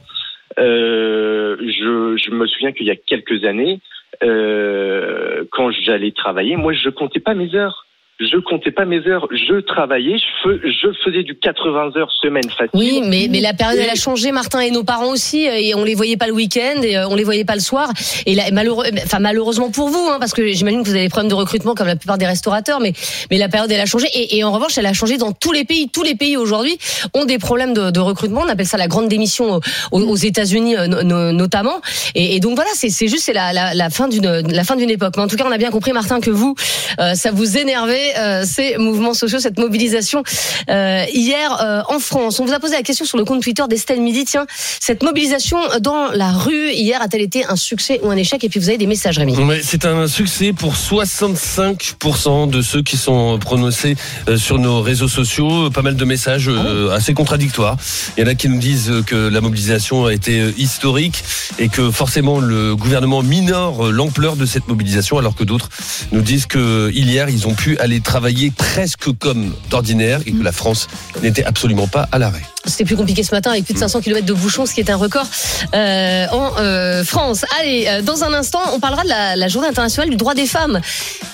[0.59, 3.79] Euh, je, je me souviens qu'il y a quelques années,
[4.21, 7.87] euh, quand j'allais travailler, moi, je comptais pas mes heures.
[8.19, 9.27] Je comptais pas mes heures.
[9.31, 10.17] Je travaillais.
[10.17, 12.69] Je, fais- je faisais du 80 heures semaine facile.
[12.73, 15.73] Oui, mais, mais la période, elle a changé, Martin, et nos parents aussi, euh, et
[15.75, 17.89] on les voyait pas le week-end, et euh, on les voyait pas le soir.
[18.27, 21.09] Et là, malheureux, enfin, malheureusement pour vous, hein, parce que j'imagine que vous avez des
[21.09, 22.93] problèmes de recrutement comme la plupart des restaurateurs, mais,
[23.31, 24.07] mais la période, elle a changé.
[24.13, 25.89] Et, et en revanche, elle a changé dans tous les pays.
[25.91, 26.77] Tous les pays aujourd'hui
[27.15, 28.41] ont des problèmes de, de recrutement.
[28.45, 29.59] On appelle ça la grande démission
[29.91, 31.81] aux, aux États-Unis, euh, no- no- notamment.
[32.13, 34.23] Et, et donc voilà, c'est juste la, la, la fin d'une
[34.53, 35.15] la fin d'une époque.
[35.17, 36.53] Mais en tout cas, on a bien compris, Martin, que vous,
[36.99, 40.23] euh, ça vous énervait euh, ces mouvements sociaux, cette mobilisation
[40.69, 42.39] euh, hier euh, en France.
[42.39, 44.25] On vous a posé la question sur le compte Twitter d'Estelle Midi.
[44.25, 44.45] Tiens,
[44.79, 48.43] cette mobilisation dans la rue hier a-t-elle été un succès ou un échec?
[48.43, 49.35] Et puis vous avez des messages, Rémi.
[49.63, 53.95] C'est un succès pour 65% de ceux qui sont prononcés
[54.37, 55.69] sur nos réseaux sociaux.
[55.69, 57.77] Pas mal de messages euh, assez contradictoires.
[58.17, 61.23] Il y en a qui nous disent que la mobilisation a été historique
[61.59, 65.69] et que forcément le gouvernement minore l'ampleur de cette mobilisation, alors que d'autres
[66.11, 70.51] nous disent que hier ils ont pu aller travailler presque comme d'ordinaire et que la
[70.51, 70.87] France
[71.21, 72.43] n'était absolument pas à l'arrêt.
[72.65, 74.89] C'était plus compliqué ce matin avec plus de 500 km de bouchons, ce qui est
[74.89, 75.27] un record
[75.73, 77.43] euh, en euh, France.
[77.59, 80.45] Allez, euh, dans un instant, on parlera de la, la journée internationale du droit des
[80.45, 80.79] femmes.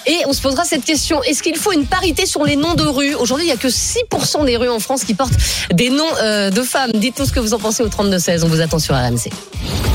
[0.07, 2.83] Et on se posera cette question, est-ce qu'il faut une parité sur les noms de
[2.83, 3.13] rues?
[3.13, 5.37] Aujourd'hui, il n'y a que 6% des rues en France qui portent
[5.71, 6.91] des noms euh, de femmes.
[6.95, 8.43] Dites-nous ce que vous en pensez au 32-16.
[8.43, 9.29] On vous attend sur RMC.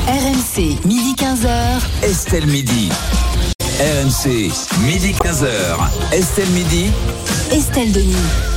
[0.07, 2.03] RMC, midi 15h.
[2.03, 2.89] Estelle Midi.
[3.79, 4.51] RMC,
[4.85, 6.13] midi 15h.
[6.13, 6.91] Estelle Midi.
[7.51, 8.54] Estelle Denis.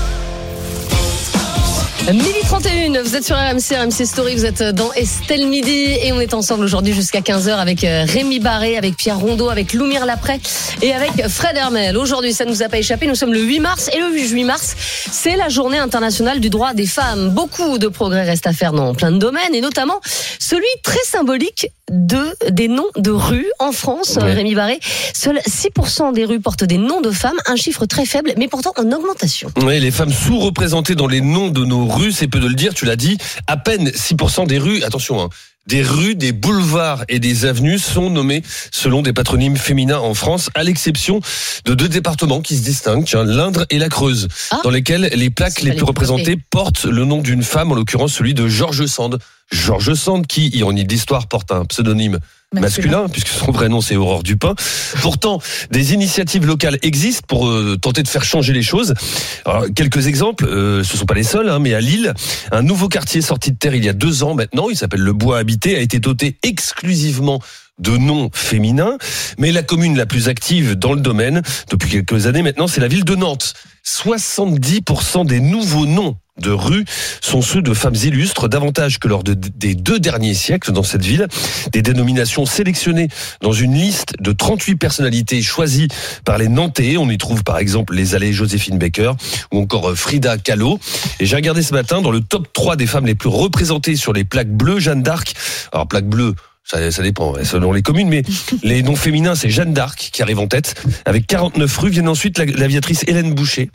[2.12, 5.70] Midi 31, vous êtes sur RMC, RMC Story, vous êtes dans Estelle Midi
[6.02, 9.74] et on est ensemble aujourd'hui jusqu'à 15h avec euh, Rémi Barré, avec Pierre Rondeau, avec
[9.74, 10.40] Loumir Lapré
[10.80, 11.98] et avec Fred Hermel.
[11.98, 14.44] Aujourd'hui, ça ne nous a pas échappé, nous sommes le 8 mars et le 8
[14.44, 14.74] mars,
[15.12, 17.28] c'est la journée internationale du droit des femmes.
[17.28, 20.00] Beaucoup de progrès restent à faire dans plein de domaines et notamment
[20.38, 24.32] celui très symbolique de des noms de rues en France, Ouais.
[24.32, 24.78] Rémi Barré.
[25.14, 28.72] Seuls 6% des rues portent des noms de femmes, un chiffre très faible mais pourtant
[28.78, 29.50] en augmentation.
[29.62, 32.74] Oui, les femmes sous-représentées dans les noms de nos rues, c'est peu de le dire,
[32.74, 35.28] tu l'as dit, à peine 6% des rues, attention, hein,
[35.66, 40.48] des rues, des boulevards et des avenues sont nommées selon des patronymes féminins en France,
[40.54, 41.20] à l'exception
[41.66, 44.60] de deux départements qui se distinguent, l'Indre et la Creuse, Ah.
[44.64, 48.32] dans lesquels les plaques les plus représentées portent le nom d'une femme, en l'occurrence celui
[48.32, 49.18] de Georges Sand.
[49.52, 52.18] Georges Sand, qui, ironie de l'histoire, porte un pseudonyme
[52.54, 54.54] masculin, puisque son vrai nom c'est Aurore Dupin.
[55.02, 58.94] Pourtant, des initiatives locales existent pour euh, tenter de faire changer les choses.
[59.44, 62.14] Alors, quelques exemples, euh, ce sont pas les seuls, hein, mais à Lille,
[62.50, 65.12] un nouveau quartier sorti de terre il y a deux ans maintenant, il s'appelle le
[65.12, 67.40] Bois Habité, a été doté exclusivement
[67.78, 68.98] de noms féminins,
[69.38, 72.88] mais la commune la plus active dans le domaine depuis quelques années maintenant, c'est la
[72.88, 73.54] ville de Nantes.
[73.84, 76.84] 70% des nouveaux noms de rues
[77.20, 81.02] sont ceux de femmes illustres, davantage que lors de- des deux derniers siècles dans cette
[81.04, 81.26] ville.
[81.72, 83.08] Des dénominations sélectionnées
[83.40, 85.88] dans une liste de 38 personnalités choisies
[86.24, 86.96] par les Nantais.
[86.96, 89.12] On y trouve par exemple les allées Joséphine Baker
[89.52, 90.78] ou encore euh, Frida Kahlo.
[91.18, 94.12] Et j'ai regardé ce matin dans le top 3 des femmes les plus représentées sur
[94.12, 95.34] les plaques bleues, Jeanne d'Arc.
[95.72, 96.34] Alors plaque bleue,
[96.70, 98.22] ça, ça dépend selon les communes, mais
[98.62, 100.74] les noms féminins, c'est Jeanne d'Arc qui arrive en tête.
[101.04, 103.70] Avec 49 rues, viennent ensuite la- l'aviatrice Hélène Boucher.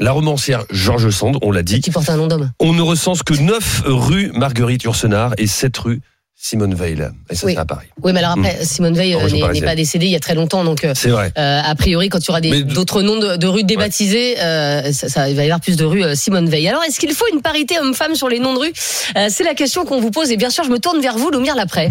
[0.00, 1.80] La romancière Georges Sand, on l'a dit.
[1.80, 2.52] Qui porte un nom d'homme.
[2.60, 6.00] On ne recense que 9 rue Marguerite Yourcenar et 7 rue
[6.40, 7.10] Simone Veil, là.
[7.30, 7.54] Et ça, Oui.
[7.54, 7.88] c'est à Paris.
[8.02, 10.62] Oui, mais alors après, Simone Veil euh, n'est- pas décédée il y a très longtemps,
[10.62, 11.32] donc euh, C'est vrai.
[11.36, 15.08] euh, a priori, quand il y aura d'autres noms de, de rues débaptisées, euh, ça,
[15.08, 16.68] ça- il va y avoir plus de rues euh, Simone Veil.
[16.68, 18.72] Alors, est-ce qu'il faut une parité homme-femme sur les noms de rues
[19.16, 21.28] Euh, C'est la question qu'on vous pose, et bien sûr, je me tourne vers vous,
[21.30, 21.90] Loumir Lapré.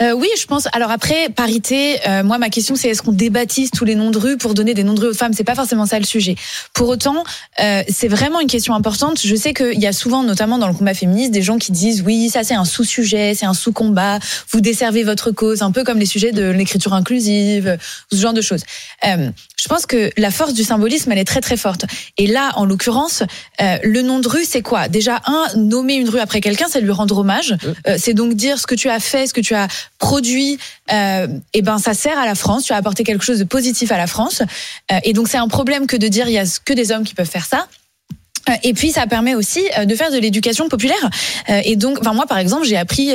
[0.00, 0.68] Euh, oui, je pense.
[0.72, 4.18] Alors après, parité, euh, moi, ma question, c'est est-ce qu'on débaptise tous les noms de
[4.18, 5.32] rues pour donner des noms de rues aux femmes?
[5.32, 6.36] C'est pas forcément ça le sujet.
[6.72, 7.24] Pour autant,
[7.60, 9.20] euh, c'est vraiment une question importante.
[9.22, 12.02] Je sais qu'il y a souvent, notamment dans le combat féministe, des gens qui disent
[12.06, 14.18] oui, ça c'est un sous-sujet, c'est un sous-combat,
[14.50, 17.78] vous desservez votre cause, un peu comme les sujets de l'écriture inclusive,
[18.12, 18.62] ce genre de choses.
[19.06, 21.86] Euh, je pense que la force du symbolisme, elle est très très forte.
[22.18, 23.22] Et là, en l'occurrence,
[23.60, 24.88] euh, le nom de rue, c'est quoi?
[24.88, 27.56] Déjà, un, nommer une rue après quelqu'un, c'est lui rendre hommage.
[27.86, 30.58] Euh, c'est donc dire ce que tu as fait, ce que tu as produit.
[31.54, 32.64] Et ben, ça sert à la France.
[32.64, 34.42] Tu as apporté quelque chose de positif à la France.
[35.04, 37.14] Et donc, c'est un problème que de dire il y a que des hommes qui
[37.14, 37.66] peuvent faire ça.
[38.48, 41.10] Euh, Et puis ça permet aussi euh, de faire de l'éducation populaire.
[41.48, 43.12] Euh, Et donc, enfin moi par exemple, j'ai appris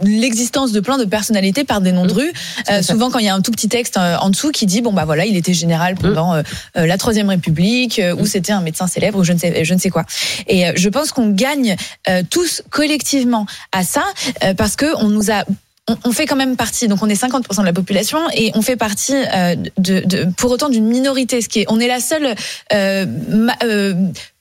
[0.00, 2.32] l'existence de plein de personnalités par des noms de rue.
[2.70, 4.92] Euh, souvent quand il y a un tout petit texte en dessous qui dit bon
[4.92, 6.42] bah voilà il était général pendant euh,
[6.76, 9.74] euh, la troisième République euh, ou c'était un médecin célèbre ou je ne sais je
[9.74, 10.04] ne sais quoi.
[10.48, 11.76] Et je pense qu'on gagne
[12.30, 14.04] tous collectivement à ça
[14.56, 15.44] parce que on nous a
[15.88, 18.62] on, on fait quand même partie, donc on est 50% de la population et on
[18.62, 22.00] fait partie euh, de, de, pour autant d'une minorité, ce qui est, on est la
[22.00, 22.34] seule
[22.72, 23.94] euh, ma- euh,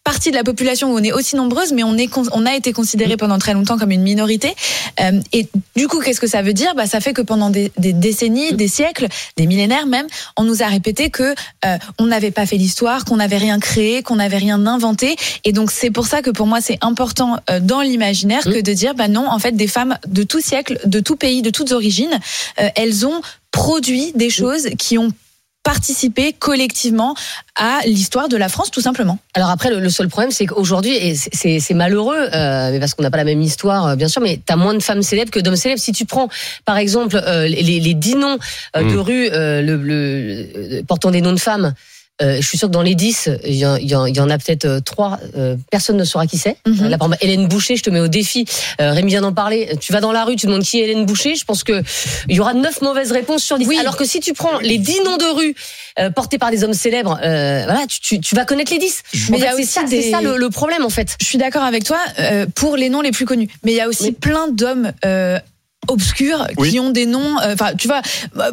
[0.06, 2.56] partie de la population où on est aussi nombreuse, mais on est, con- on a
[2.56, 4.54] été considéré pendant très longtemps comme une minorité.
[5.02, 6.76] Euh, et du coup, qu'est-ce que ça veut dire?
[6.76, 10.06] Bah, ça fait que pendant des, des décennies, des siècles, des millénaires même,
[10.38, 11.34] on nous a répété que
[11.66, 15.16] euh, on n'avait pas fait l'histoire, qu'on n'avait rien créé, qu'on n'avait rien inventé.
[15.44, 18.74] Et donc c'est pour ça que pour moi c'est important euh, dans l'imaginaire que de
[18.74, 21.72] dire bah non, en fait des femmes de tout siècle, de tout pays, de toutes
[21.72, 22.20] origines,
[22.62, 25.12] euh, elles ont produit des choses qui ont
[25.66, 27.16] participé collectivement
[27.56, 29.18] à l'histoire de la France tout simplement.
[29.34, 32.80] Alors après, le, le seul problème, c'est qu'aujourd'hui, et c'est- c'est c'est malheureux, euh, mais
[32.80, 35.02] parce qu'on n'a pas la même histoire, euh, bien sûr, mais t'as moins de femmes
[35.02, 35.82] célèbres que d'hommes célèbres.
[35.82, 36.30] Si tu prends,
[36.64, 38.38] par exemple, euh, les, les dix noms
[38.78, 39.00] euh, de Mm.
[39.00, 41.74] rues euh, le, le- portant des noms de femmes,
[42.22, 44.16] euh, je suis sûr que dans les 10, il y, en- il y en- il
[44.16, 45.20] y en a peut-être euh, trois.
[45.38, 46.56] euh, personne ne saura qui c'est.
[46.66, 46.86] Mhm.
[46.86, 48.46] Euh, Là, par exemple, Hélène Boucher, je te mets au défi.
[48.80, 49.70] Euh, Rémi vient d'en parler.
[49.82, 51.36] Tu vas dans la rue, tu demandes qui est Hélène Boucher.
[51.36, 51.84] Je pense que
[52.30, 53.68] il y aura neuf mauvaises réponses sur 10.
[53.68, 53.78] Oui.
[53.80, 55.56] Alors que si tu prends les 10 noms de rue
[56.00, 59.04] euh, portés par des hommes célèbres, euh, voilà, tu, tu, tu vas connaître les 10.
[59.14, 60.84] Mais En il y fait, a c'est aussi ça, des- c'est ça le, le problème
[60.86, 61.16] en fait.
[61.22, 63.82] Je suis d'accord avec toi euh, pour les noms les plus connus, mais il y
[63.82, 64.12] a aussi Oui.
[64.14, 64.92] plein d'hommes.
[65.88, 66.70] Obscurs Oui.
[66.72, 68.02] qui ont des noms euh, enfin tu vois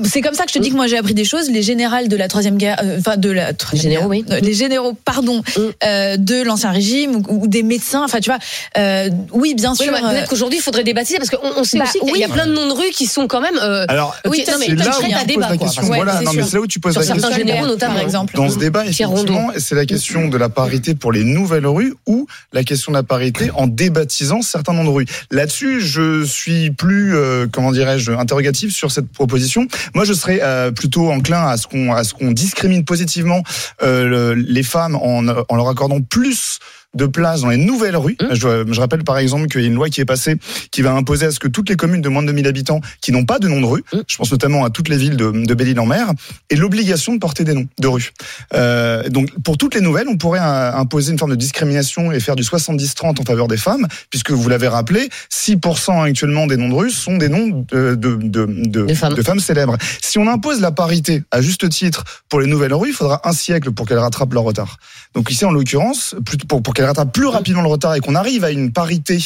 [0.05, 2.09] c'est comme ça que je te dis que moi j'ai appris des choses les générales
[2.09, 4.35] de la troisième guerre euh, enfin de la troisième généraux, guerre, oui.
[4.37, 5.61] euh, les généraux pardon Mm.
[5.85, 8.39] euh, de l'ancien régime ou, ou des médecins enfin tu vois
[8.79, 11.65] euh, oui bien Oui, sûr mais euh, peut-être qu'aujourd'hui il faudrait débaptiser parce qu'on on
[11.65, 12.33] sait Bah, aussi qu'il y a oui.
[12.33, 13.59] plein de noms de rues qui sont quand même.
[13.63, 14.71] euh, Alors, Oui, c'est là où tu
[15.13, 15.83] as poses débat, la question.
[15.85, 17.47] Ouais, voilà, non, mais c'est là où tu poses Sur la certains question.
[17.47, 17.95] généraux notamment.
[17.95, 21.67] par exemple Dans ce débat, effectivement, c'est la question de la parité pour les nouvelles
[21.67, 25.07] rues ou la question de la parité en débaptisant certains noms de rues.
[25.31, 29.67] Là-dessus, je suis plus, euh, comment dirais-je, interrogatif sur cette proposition.
[29.95, 33.43] Moi, je serais euh, plutôt enclin à ce qu'on à ce qu'on discrimine positivement
[33.83, 36.59] euh, le- les femmes en, en leur accordant plus
[36.95, 38.17] de place dans les nouvelles rues.
[38.21, 38.35] Mmh.
[38.35, 40.37] Je, je rappelle par exemple qu'il y a une loi qui est passée
[40.71, 43.13] qui va imposer à ce que toutes les communes de moins de 2000 habitants qui
[43.13, 43.99] n'ont pas de nom de rue, Mmh.
[44.07, 46.13] je pense notamment à toutes les villes de, de Belle-Île-en-Mer,
[46.51, 48.13] aient l'obligation de porter des noms de rue.
[48.55, 52.21] Euh, donc pour toutes les nouvelles, on pourrait euh, imposer une forme de discrimination et
[52.21, 56.69] faire du 70-30 en faveur des femmes, puisque vous l'avez rappelé, 6% actuellement des noms
[56.69, 59.15] de rue sont des noms de, de, de, femmes.
[59.15, 59.77] de femmes célèbres.
[60.01, 63.33] Si on impose la parité à juste titre pour les nouvelles rues, il faudra un
[63.33, 64.79] siècle pour qu'elles rattrapent leur retard.
[65.15, 66.15] Donc ici, en l'occurrence,
[66.49, 69.19] pour, pour rattrapent plus rapidement le retard et qu'on arrive à une parité,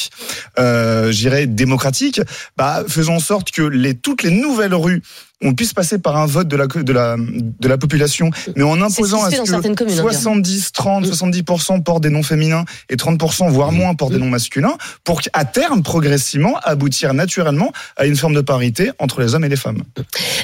[0.59, 2.21] euh, j'irais, démocratique,
[2.57, 5.03] bah, faisons en sorte que les, toutes les nouvelles rues
[5.45, 8.81] on puisse passer par un vote de la, de la, de la population, mais en
[8.81, 13.51] imposant à ce que communes, hein, 70, 30, 70% portent des noms féminins et 30%
[13.51, 18.35] voire moins portent des noms masculins, pour qu'à terme, progressivement, aboutir naturellement à une forme
[18.35, 19.83] de parité entre les hommes et les femmes.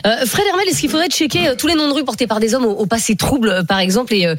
[0.07, 2.39] Euh, Fred Hermel, est-ce qu'il faudrait checker euh, tous les noms de rues portés par
[2.41, 4.35] des hommes au, au passé trouble, euh, par exemple, et, euh,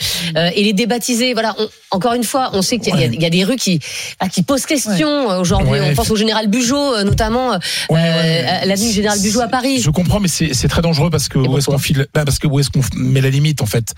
[0.56, 1.34] et les débaptiser?
[1.34, 1.56] Voilà.
[1.58, 3.12] on- encore une fois, on sait qu'il y, a- Ouais.
[3.14, 3.80] il y a des rues qui,
[4.20, 5.70] ah, qui posent question euh, aujourd'hui.
[5.72, 5.90] Ouais.
[5.92, 7.58] On pense au général Bugeaud, notamment, euh,
[7.90, 8.46] Ouais, ouais.
[8.48, 9.80] à l'avenue Général Bugeaud à Paris.
[9.80, 12.26] Je comprends, mais c'est c'est très dangereux parce que Et où est-ce qu'on file bah,
[12.26, 13.94] Parce que où est-ce qu'on met la limite en fait?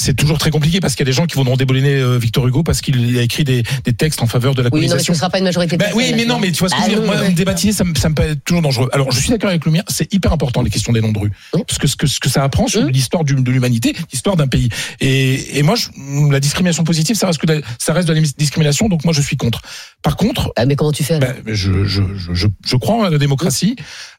[0.00, 2.46] C'est toujours très compliqué parce qu'il y a des gens qui vont débouliner euh, Victor
[2.46, 5.02] Hugo parce qu'il a écrit des, des textes en faveur de la Oui, non, mais
[5.02, 5.12] ce colonisation.
[5.12, 5.76] ne sera pas une majorité.
[5.76, 7.06] personnes, oui, mais non, mais tu vois ce que Bah je veux dire.
[7.10, 7.32] non, Moi, ouais.
[7.32, 8.88] débaptiser, ça me, ça me paraît toujours dangereux.
[8.92, 11.32] Alors, je suis d'accord avec Lumière, c'est hyper important les questions des noms de rue,
[11.52, 11.62] Oui.
[11.66, 12.90] parce que ce que ce que ça apprend sur Mhm.
[12.90, 14.68] l'histoire de l'humanité, l'histoire d'un pays.
[15.00, 15.88] Et, et moi, je-
[16.30, 19.12] la discrimination positive, ça reste que de la- ça reste de la discrimination, donc moi,
[19.12, 19.60] je suis contre.
[20.02, 23.18] Par contre, Ah, mais comment tu fais ben, je, je, je, je, crois à la
[23.18, 23.74] démocratie.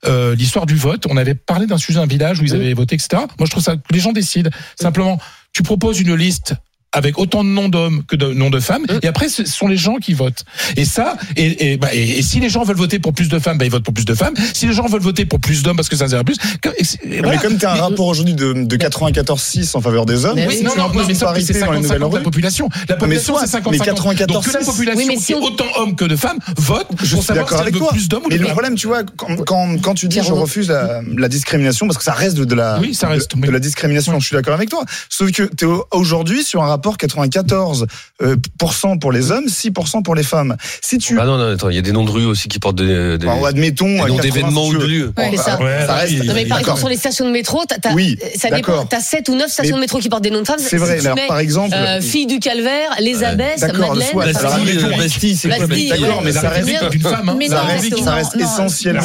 [0.06, 2.96] Euh, L'histoire du vote, on avait parlé d'un sujet d'un village où ils avaient voté,
[2.96, 3.10] etc.
[3.38, 4.50] Moi, je trouve ça que les gens décident.
[4.80, 5.20] Simplement,
[5.54, 6.54] tu proposes une liste
[6.92, 8.84] avec autant de noms d'hommes que de noms de femmes.
[8.84, 9.00] Mm.
[9.04, 10.44] Et après, ce sont les gens qui votent.
[10.76, 13.38] Et ça, et, et, bah, et, et si les gens veulent voter pour plus de
[13.40, 14.34] femmes, bah, ils votent pour plus de femmes.
[14.54, 16.84] Si les gens veulent voter pour plus d'hommes parce que ça sert plus, que- et
[16.84, 20.26] c'est- et Mais comme tu as un rapport aujourd'hui de, de 94-6 en faveur des
[20.26, 22.24] hommes, Mais Oui, si non, non, mais c'est dans les 50 nouvelles 50 de la
[22.24, 22.70] population.
[22.88, 23.96] La population, c'est 50 mais 50
[24.28, 26.16] Donc que la 94, population Oui, mais qui si est on- autant hommes que de
[26.16, 27.90] femmes vote Je pour suis savoir d'accord si elle avec veut toi.
[27.92, 28.54] plus d'hommes ou Mais de le femmes.
[28.54, 32.04] problème, tu vois, quand, quand, quand tu dis je refuse la, la discrimination, parce que
[32.04, 33.48] ça reste de, de la, Oui, ça reste, de, oui.
[33.48, 34.84] de la discrimination, je suis d'accord avec toi.
[35.10, 37.86] Sauf que tu es aujourd'hui sur un rapport 94%
[38.22, 40.56] euh, pour les hommes, 6% pour les femmes.
[40.82, 41.18] Si tu.
[41.20, 43.18] Ah non, non, attends, il y a des noms de rues aussi qui portent des,
[43.18, 43.86] des, Bon, admettons.
[43.88, 45.14] des noms 80, d'événements ou de lieux.
[45.18, 46.24] Ouais, mais ça- Ouais, ça reste.
[46.24, 48.86] Non mais par exemple sur les stations de métro, t'as, Oui, ça dépend.
[48.86, 50.60] T'as 7 ou 9 stations Mais- de métro qui portent des noms de femmes.
[50.60, 53.62] C'est vrai, Si mais tu alors, mets, par exemple- euh, fille du calvaire, les abbesses,
[53.62, 54.20] d'accord, Madeleine.
[54.20, 56.70] admettons, Bastille, c'est quoi Bastille, Bastille D'accord, mais ça reste.
[57.02, 57.30] Femme.
[57.30, 57.36] hein.
[57.38, 59.02] Mais Ça reste, essentiellement.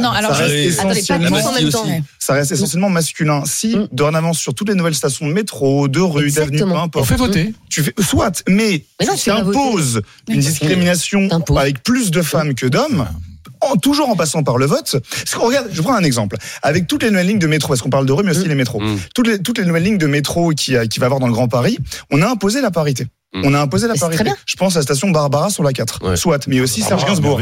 [0.00, 1.14] Non, alors ça reste je- Attendez, pas
[1.48, 1.82] en même temps.
[1.82, 1.90] aussi.
[2.18, 3.42] Ça reste essentiellement masculin.
[3.46, 3.88] Si, Mm.
[3.92, 7.54] dorénavant, sur toutes les nouvelles stations de métro, de rue, d'avenue, peu importe, fait voter.
[7.68, 12.66] tu fais, soit, mais, Mais non, tu imposes une discrimination avec plus de femmes que
[12.66, 13.06] d'hommes,
[13.60, 14.96] en, toujours en passant par le vote.
[15.10, 16.36] Parce que, regarde, je prends un exemple.
[16.62, 18.54] Avec toutes les nouvelles lignes de métro, parce qu'on parle de rue, mais aussi les
[18.54, 18.80] métros.
[18.80, 18.98] Mm.
[19.14, 21.26] Toutes les, toutes les nouvelles lignes de métro qui, a- qui va y avoir dans
[21.26, 21.78] le Grand Paris,
[22.10, 23.06] on a imposé la parité.
[23.34, 24.14] On a imposé la parité.
[24.16, 24.36] très bien.
[24.46, 26.02] Je pense à la station Barbara sur la 4.
[26.08, 26.16] Ouais.
[26.16, 27.38] Soit, mais aussi Serge Gainsbourg.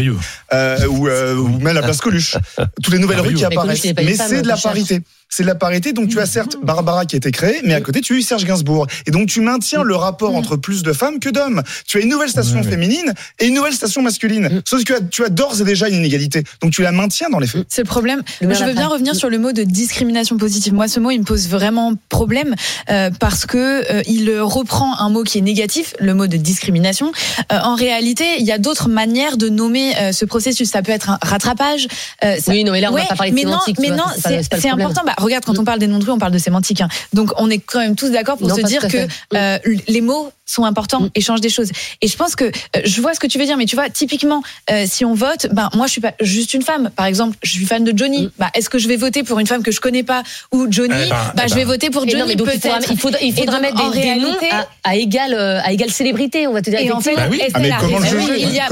[0.53, 2.37] Euh, ou, euh, ou même la place Coluche.
[2.83, 3.85] Toutes les nouvelles rues qui apparaissent.
[3.85, 5.03] Mais c'est de la parité.
[5.29, 5.93] C'est de la parité.
[5.93, 8.23] Donc tu as certes Barbara qui a été créée, mais à côté tu as eu
[8.23, 8.87] Serge Gainsbourg.
[9.07, 11.63] Et donc tu maintiens le rapport entre plus de femmes que d'hommes.
[11.87, 14.63] Tu as une nouvelle station féminine et une nouvelle station masculine.
[14.69, 16.45] Sauf que tu as, d'ores et déjà une inégalité.
[16.63, 17.67] Donc tu la maintiens dans les faits.
[17.69, 18.23] C'est le problème.
[18.41, 20.73] Le je veux bien revenir sur le mot de discrimination positive.
[20.75, 22.55] Moi, ce mot, il me pose vraiment problème
[22.91, 23.59] euh, parce que
[23.93, 27.11] euh, il reprend un mot qui est négatif, le mot de discrimination.
[27.53, 30.71] Euh, en réalité, il y a d'autres manières de nommer euh, ce processus.
[30.71, 31.89] Ça peut être un rattrapage.
[32.25, 34.05] euh, ça- Oui, non, mais là, on va pas parler de mais non, mais non,
[34.17, 35.03] c'est important.
[35.05, 36.81] Bah, regarde, quand on parle des noms de rue, on parle de sémantique.
[36.81, 36.89] hein.
[37.13, 40.31] Donc, on est quand même tous d'accord pour Non, se dire que euh, les mots
[40.49, 41.11] sont importants Mm.
[41.17, 41.71] et changent des choses.
[42.03, 42.51] Et je pense que euh,
[42.85, 45.49] je vois ce que tu veux dire, mais tu vois, typiquement, euh, si on vote,
[45.53, 46.91] ben moi, je suis pas juste une femme.
[46.95, 48.27] Par exemple, je suis fan de Johnny.
[48.27, 48.31] Mm.
[48.39, 50.95] Bah, est-ce que je vais voter pour une femme que je connais pas ou Johnny
[51.07, 51.61] Eh ben, Bah, eh je ben.
[51.61, 52.93] vais voter pour Et Johnny non, donc il faudra, peut-être.
[52.93, 55.61] il faudra, il faudra donc, mettre en des, des noms réalité- à, à égale, euh,
[55.65, 56.79] à égale célébrité, on va te dire.
[56.81, 57.17] Et en fait.
[57.17, 57.99] Bah Ah, comment
[58.37, 58.69] il y a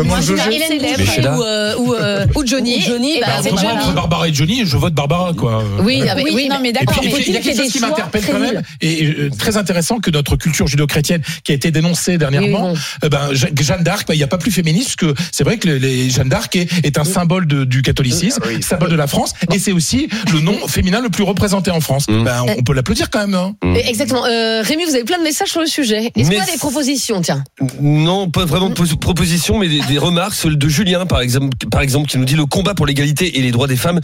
[1.37, 2.81] ou, euh, ou, euh, ou Johnny.
[2.81, 3.51] Johnny, Et ben, Bah, c'est.
[3.51, 3.93] Johnny.
[3.95, 5.63] Barbara et Johnny, je vote Barbara, quoi.
[5.81, 7.01] Oui, ah, mais- Oui, oui, non, mais d'accord.
[7.03, 10.11] mais il y a quelque chose qui m'interpelle quand même, et euh, très intéressant que
[10.11, 14.15] notre culture judéo-chrétienne, qui a été dénoncée dernièrement, Oui, eh ben, Je- Jeanne d'Arc, bah,
[14.15, 16.69] il n'y a pas plus féministe que c'est vrai que les, les- Jeanne d'Arc est,
[16.85, 18.63] est un symbole de- du catholicisme, oui.
[18.63, 22.09] symbole de la France, et c'est aussi le nom féminin le plus représenté en France.
[22.09, 22.25] Mm.
[22.25, 23.35] Ben, on, on peut l'applaudir quand même.
[23.35, 23.55] hein.
[23.65, 24.25] Euh, Exactement.
[24.27, 26.11] Euh, Rémi, vous avez plein de messages sur le sujet.
[26.17, 27.45] Est-ce qu'on a des propositions, tiens
[27.81, 30.35] Non, pas vraiment de pos- proposition, mais des, des remarques.
[30.35, 33.43] Celle de Julien, par exemple, par exemple, qui nous dit le combat pour l'égalité et
[33.43, 34.01] les droits des femmes,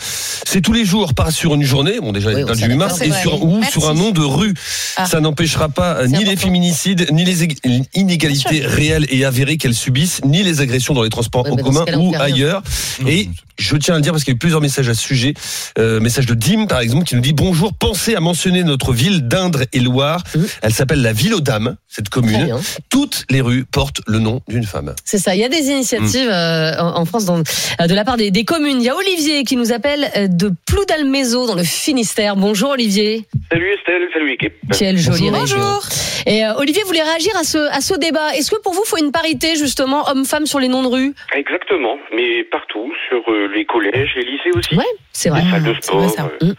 [0.46, 1.98] c'est tous les jours, pas sur une journée.
[2.00, 3.20] Bon, déjà, Oui, il parle on du 8 s'adapte, mars, c'est et vrai.
[3.20, 3.72] sur, ou Merci.
[3.72, 4.54] sur un nom de rue.
[4.96, 5.06] Ah.
[5.06, 9.74] Ça n'empêchera pas euh, ni les féminicides, ni les ég- inégalités réelles et avérées qu'elles
[9.74, 12.62] subissent, ni les agressions dans les transports Ouais, en dans commun ou ailleurs.
[13.06, 13.28] Et
[13.58, 15.34] je tiens à le dire parce qu'il y a eu plusieurs messages à ce sujet.
[15.78, 17.72] Euh, message de Dim, par exemple, qui nous dit bonjour.
[17.74, 20.22] Pensez à mentionner notre ville d'Indre et Loire.
[20.34, 20.46] Mhm.
[20.62, 22.54] Elle s'appelle la Ville aux Dames, cette commune.
[22.88, 24.94] Toutes les rues portent le nom d'une femme.
[25.04, 25.34] C'est ça.
[25.34, 27.38] Il y a des initiatives euh, en, en France dans-
[27.80, 28.78] euh, de la part des, des communes.
[28.80, 32.09] Il y a Olivier qui nous appelle euh, de Ploudalmézo dans le Finistère.
[32.36, 33.24] Bonjour Olivier.
[33.50, 34.52] Salut Estelle, salut l'équipe.
[34.76, 35.40] Quelle jolie Bonjour.
[35.40, 35.78] région.
[36.26, 38.34] Et euh, Olivier voulait réagir à ce, à ce débat?
[38.34, 41.14] Est-ce que pour vous, il faut une parité justement homme-femme sur les noms de rue?
[41.34, 45.42] Exactement, mais partout, sur euh, les collèges, les lycées aussi, Ouais, c'est vrai.
[45.44, 46.10] les salles de vrai, sport.
[46.10, 46.30] ça.
[46.42, 46.46] euh.
[46.46, 46.54] Mm.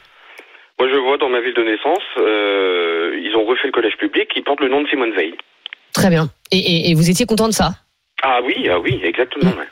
[0.79, 4.29] Moi je vois dans ma ville de naissance, euh, ils ont refait le collège public
[4.33, 5.33] qui porte le nom de Simone Veil.
[5.93, 6.29] Très bien.
[6.51, 7.71] Et, et- et vous étiez content de ça?
[8.23, 9.51] Ah oui, ah oui, exactement.
[9.51, 9.67] ouais.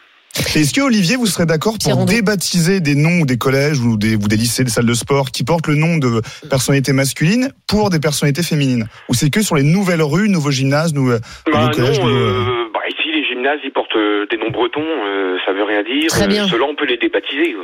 [0.56, 4.15] Est-ce que Olivier, vous serez d'accord pour débaptiser des noms ou des collèges ou des,
[4.15, 7.89] ou des lycées, des salles de sport qui portent le nom de personnalités masculines pour
[7.89, 8.88] des personnalités féminines?
[9.10, 11.18] Ou c'est que sur les nouvelles rues, nouveaux gymnases, nouveaux,
[11.52, 14.50] Bah nouveaux collèges non, nouveaux- euh, bah ici les gymnases ils portent euh, des noms
[14.52, 16.08] bretons, euh, ça veut rien dire.
[16.10, 16.46] Très bien.
[16.46, 17.56] Euh, Ceux-là on peut les débaptiser.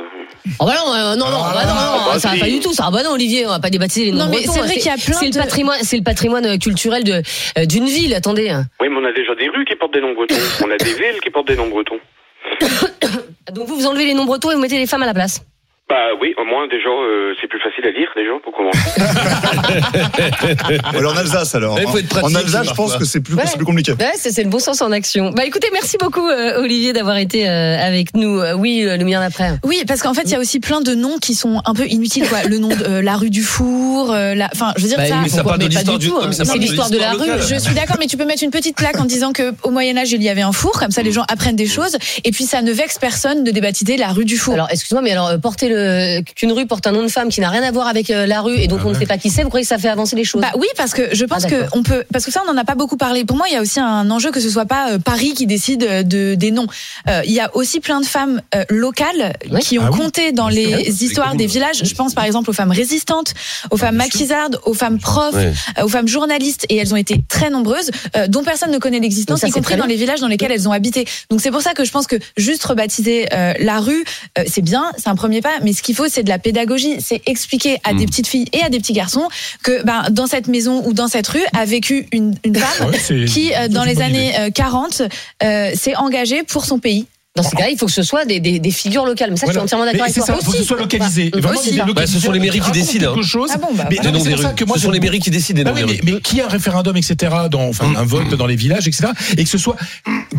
[0.58, 2.60] Oh bah non, euh, non, non, Ah, bah non, non, bah ça va pas du
[2.60, 2.72] tout.
[2.72, 4.58] Ça ah bah non, Olivier, on va pas débaptiser les noms Non, mais bretons, c'est
[4.60, 4.74] vrai hein.
[4.74, 7.02] qu'il y a plein C'est le patrimoine, c'est le patrimoine culturel
[7.58, 8.14] euh, d'une ville.
[8.14, 8.52] Attendez.
[8.80, 10.34] Oui, mais on a déjà des rues qui portent des noms bretons.
[10.64, 11.98] on a des villes qui portent des noms bretons.
[13.52, 15.42] Donc vous vous enlevez les noms bretons et vous mettez les femmes à la place.
[15.88, 19.00] Bah oui, au moins déjà euh, c'est plus facile à lire déjà pour commencer.
[20.96, 21.78] Alors en Alsace alors.
[21.78, 23.44] Faut être pratique, en Alsace, je pense que c'est plus, Ouais.
[23.46, 23.92] c'est plus compliqué.
[23.92, 25.30] Ouais, c'est le bon sens en action.
[25.30, 28.40] Bah écoutez, merci beaucoup euh, Olivier d'avoir été euh, avec nous.
[28.40, 29.58] Euh, oui, euh, le mien d'après.
[29.62, 31.86] Oui, parce qu'en fait, il y a aussi plein de noms qui sont un peu
[31.86, 32.28] inutiles.
[32.28, 32.42] Quoi.
[32.48, 34.48] Le nom de euh, la rue du Four, euh, la...
[34.52, 35.20] enfin, je veux dire Bah, ça.
[35.22, 36.32] mais ça parle de l'histoire du hein.
[36.32, 37.18] C'est l'histoire de la rue.
[37.28, 37.42] locale.
[37.48, 39.96] Je suis d'accord, mais tu peux mettre une petite plaque en disant que au Moyen
[39.98, 42.42] Âge il y avait un four, comme ça les gens apprennent des choses, et puis
[42.44, 44.54] ça ne vexe personne de débaptiser la rue du four.
[44.54, 45.75] Alors excuse-moi, mais alors porter le
[46.22, 48.26] qu'une qu'une rue porte un nom de femme qui n'a rien à voir avec euh,
[48.26, 49.88] la rue et donc on ne sait pas qui c'est, vous croyez que ça fait
[49.88, 50.40] avancer les choses?
[50.42, 52.60] Bah oui, parce que je pense Ah, que on peut, parce que ça on n'en
[52.60, 53.24] a pas beaucoup parlé.
[53.24, 55.46] Pour moi, il y a aussi un enjeu que ce soit pas euh, Paris qui
[55.46, 56.66] décide euh, de des noms.
[57.08, 59.60] Euh, il y a aussi plein de femmes euh, locales Oui.
[59.60, 59.98] qui ont Ah oui.
[60.00, 61.82] compté dans les histoires des villages.
[61.84, 63.34] Je pense par exemple aux femmes résistantes,
[63.70, 65.52] aux femmes maquisardes, aux femmes profs, Ouais.
[65.78, 69.00] euh, aux femmes journalistes, et elles ont été très nombreuses, euh, dont personne ne connaît
[69.00, 71.06] l'existence, y compris dans les villages dans lesquels elles ont habité.
[71.30, 74.04] Donc c'est pour ça que je pense que juste rebaptiser euh, la rue,
[74.38, 76.96] euh, c'est bien, c'est un premier pas, mais ce qu'il faut, c'est de la pédagogie,
[77.00, 79.28] c'est expliquer à des petites filles et à des petits garçons
[79.64, 83.24] que ben, dans cette maison ou dans cette rue a vécu une, une femme Ouais,
[83.26, 84.38] qui, euh, dans les années idée.
[84.38, 85.02] euh, 40,
[85.42, 87.06] euh, s'est engagée pour son pays.
[87.34, 89.30] Dans ce cas-là, il faut que ce soit des, des, des figures locales.
[89.30, 89.64] Mais ça, je suis Voilà.
[89.64, 90.36] entièrement d'accord Mais avec toi.
[90.40, 91.28] il faut que ce soit localisé.
[91.28, 91.78] Bah, Vraiment, aussi.
[91.94, 93.14] Bah, ce sont les mairies qui décident, hein.
[93.14, 93.50] quelque chose.
[93.52, 94.10] Ah bon, bah, Mais voilà.
[94.12, 94.54] non, mais ça rues.
[94.54, 96.46] que moi, Ce sont les mairies qui décident des Ah oui, mais, mais qui a
[96.46, 97.14] un référendum, etc.,
[97.50, 99.76] dans, enfin, un vote dans les villages, etc., et que ce soit,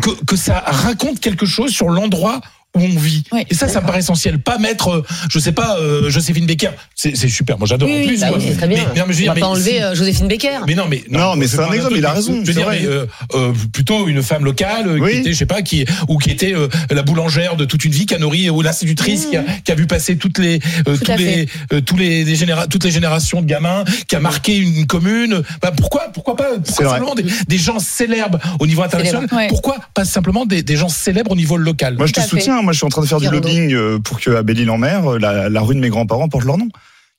[0.02, 3.24] que, que ça raconte quelque chose sur l'endroit où on vit.
[3.32, 3.44] Oui.
[3.50, 4.38] et ça, ça me paraît essentiel.
[4.38, 6.70] Pas mettre, euh, je sais pas, euh, Joséphine Becker.
[6.94, 7.58] C'est super.
[7.58, 8.20] Moi, j'adore Oui, en plus.
[8.20, 8.38] Bah moi.
[8.38, 8.84] oui, c'est très bien.
[8.94, 10.58] Mais, non, mais je veux On dire, va pas mais enlever si- euh, Joséphine Becker.
[10.66, 12.64] mais non, mais Non, mais c'est un exemple, il a mais raison, Je veux dire,
[12.66, 12.80] vrai.
[12.80, 15.12] mais, euh, euh, plutôt une femme locale Oui.
[15.12, 17.92] qui était, je sais pas, qui ou qui était euh, la boulangère de toute une
[17.92, 20.96] vie, qui a nourri ou l'institutrice, qui, a, qui a vu passer toutes les euh,
[20.96, 24.56] tous les euh, tous les, les généra- toutes les générations de gamins, qui a marqué
[24.56, 25.42] une commune.
[25.62, 29.26] Bah, pourquoi pourquoi pas pourquoi simplement des, des gens célèbres au niveau international?
[29.48, 31.96] Pourquoi pas simplement des, des gens célèbres au niveau local?
[31.96, 34.20] Moi, je te Tout Moi, je suis en train de faire du lobbying euh, pour
[34.20, 36.68] que à Belle-Île-en-Mer, euh, la, la rue de mes grands-parents porte leur nom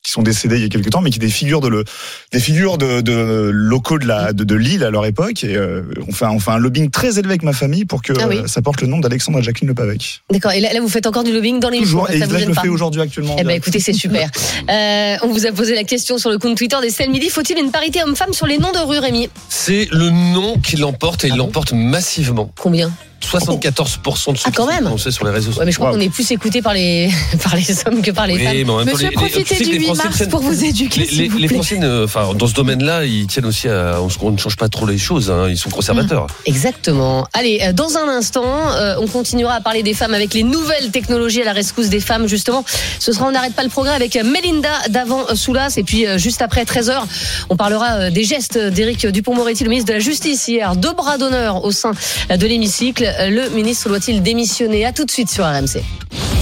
[0.02, 1.84] qui sont décédés il y a quelques temps, mais qui des figures de le,
[2.32, 5.44] des figures de, de locaux de la de, de l'île à leur époque.
[5.44, 8.02] Et euh, on fait un, on fait un lobbying très élevé avec ma famille pour
[8.02, 8.38] que Ah oui.
[8.46, 10.22] ça porte le nom d'Alexandre et Jacqueline Le Pavec.
[10.32, 10.54] D'accord.
[10.54, 12.00] Et là, là, vous faites encore du lobbying dans l'émission.
[12.06, 12.10] Toujours.
[12.12, 13.34] Et Ça là, vous je le fais aujourd'hui actuellement.
[13.36, 14.30] en Eh ben écoutez, c'est super.
[14.70, 17.30] Euh, on vous a posé la question sur le compte Twitter d'Estelle Midi.
[17.30, 19.30] Faut-il une parité homme-femme sur les noms de rue, Rémi?
[19.50, 22.52] C'est le nom qui l'emporte et il Ah bon l'emporte massivement.
[22.60, 22.92] Combien?
[23.24, 25.66] 74% de ceux Ah, quand qui même sont sur les réseaux Ouais, sociaux.
[25.66, 25.96] mais je crois Wow.
[25.96, 27.10] qu'on est plus écouté par les
[27.44, 28.54] par les hommes que par les Oui, femmes.
[28.66, 30.64] mais en même temps, Monsieur, les- profitez du les 8 Français mars prennent- pour vous
[30.66, 31.08] éduquer,
[31.38, 31.48] Les.
[31.48, 34.00] Français, enfin, dans ce domaine-là, ils tiennent aussi à.
[34.22, 35.30] On, ne change pas trop les choses.
[35.32, 36.28] hein, ils sont conservateurs.
[36.46, 37.28] Exactement.
[37.34, 40.92] Allez, euh, dans un instant, euh, on continuera à parler des femmes avec les nouvelles
[40.92, 42.64] technologies à la rescousse des femmes, justement.
[43.00, 45.74] Ce sera On n'arrête pas le progrès avec Melinda d'avant-Soulas.
[45.78, 47.04] Et puis, euh, juste après 13h,
[47.50, 50.76] on parlera euh, des gestes d'Éric Dupont-Moretti, le ministre de la Justice, hier.
[50.76, 51.92] Deux bras d'honneur au sein
[52.32, 53.09] euh, de l'hémicycle.
[53.20, 54.86] Euh, Le ministre doit-il démissionner?
[54.86, 55.84] À tout de suite sur RMC.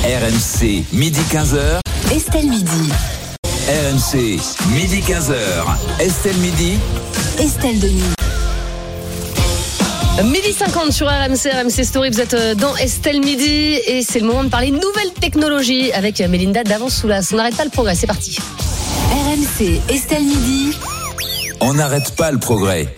[0.04, 1.80] RMC, midi 15h.
[2.16, 2.90] Estelle Midi.
[3.68, 4.40] RMC,
[4.74, 5.36] midi 15h.
[6.00, 6.78] Estelle Midi.
[7.40, 8.02] Estelle Denis.
[10.24, 14.26] Midi 50 sur RMC, RMC Story, vous êtes euh, dans Estelle Midi et c'est le
[14.26, 17.30] moment de parler nouvelles technologies avec euh, Melinda d'Avant-Soulas.
[17.34, 18.36] On n'arrête pas le progrès, c'est parti.
[19.12, 20.72] RMC, Estelle Midi.
[21.62, 22.96] On n'arrête pas le progrès.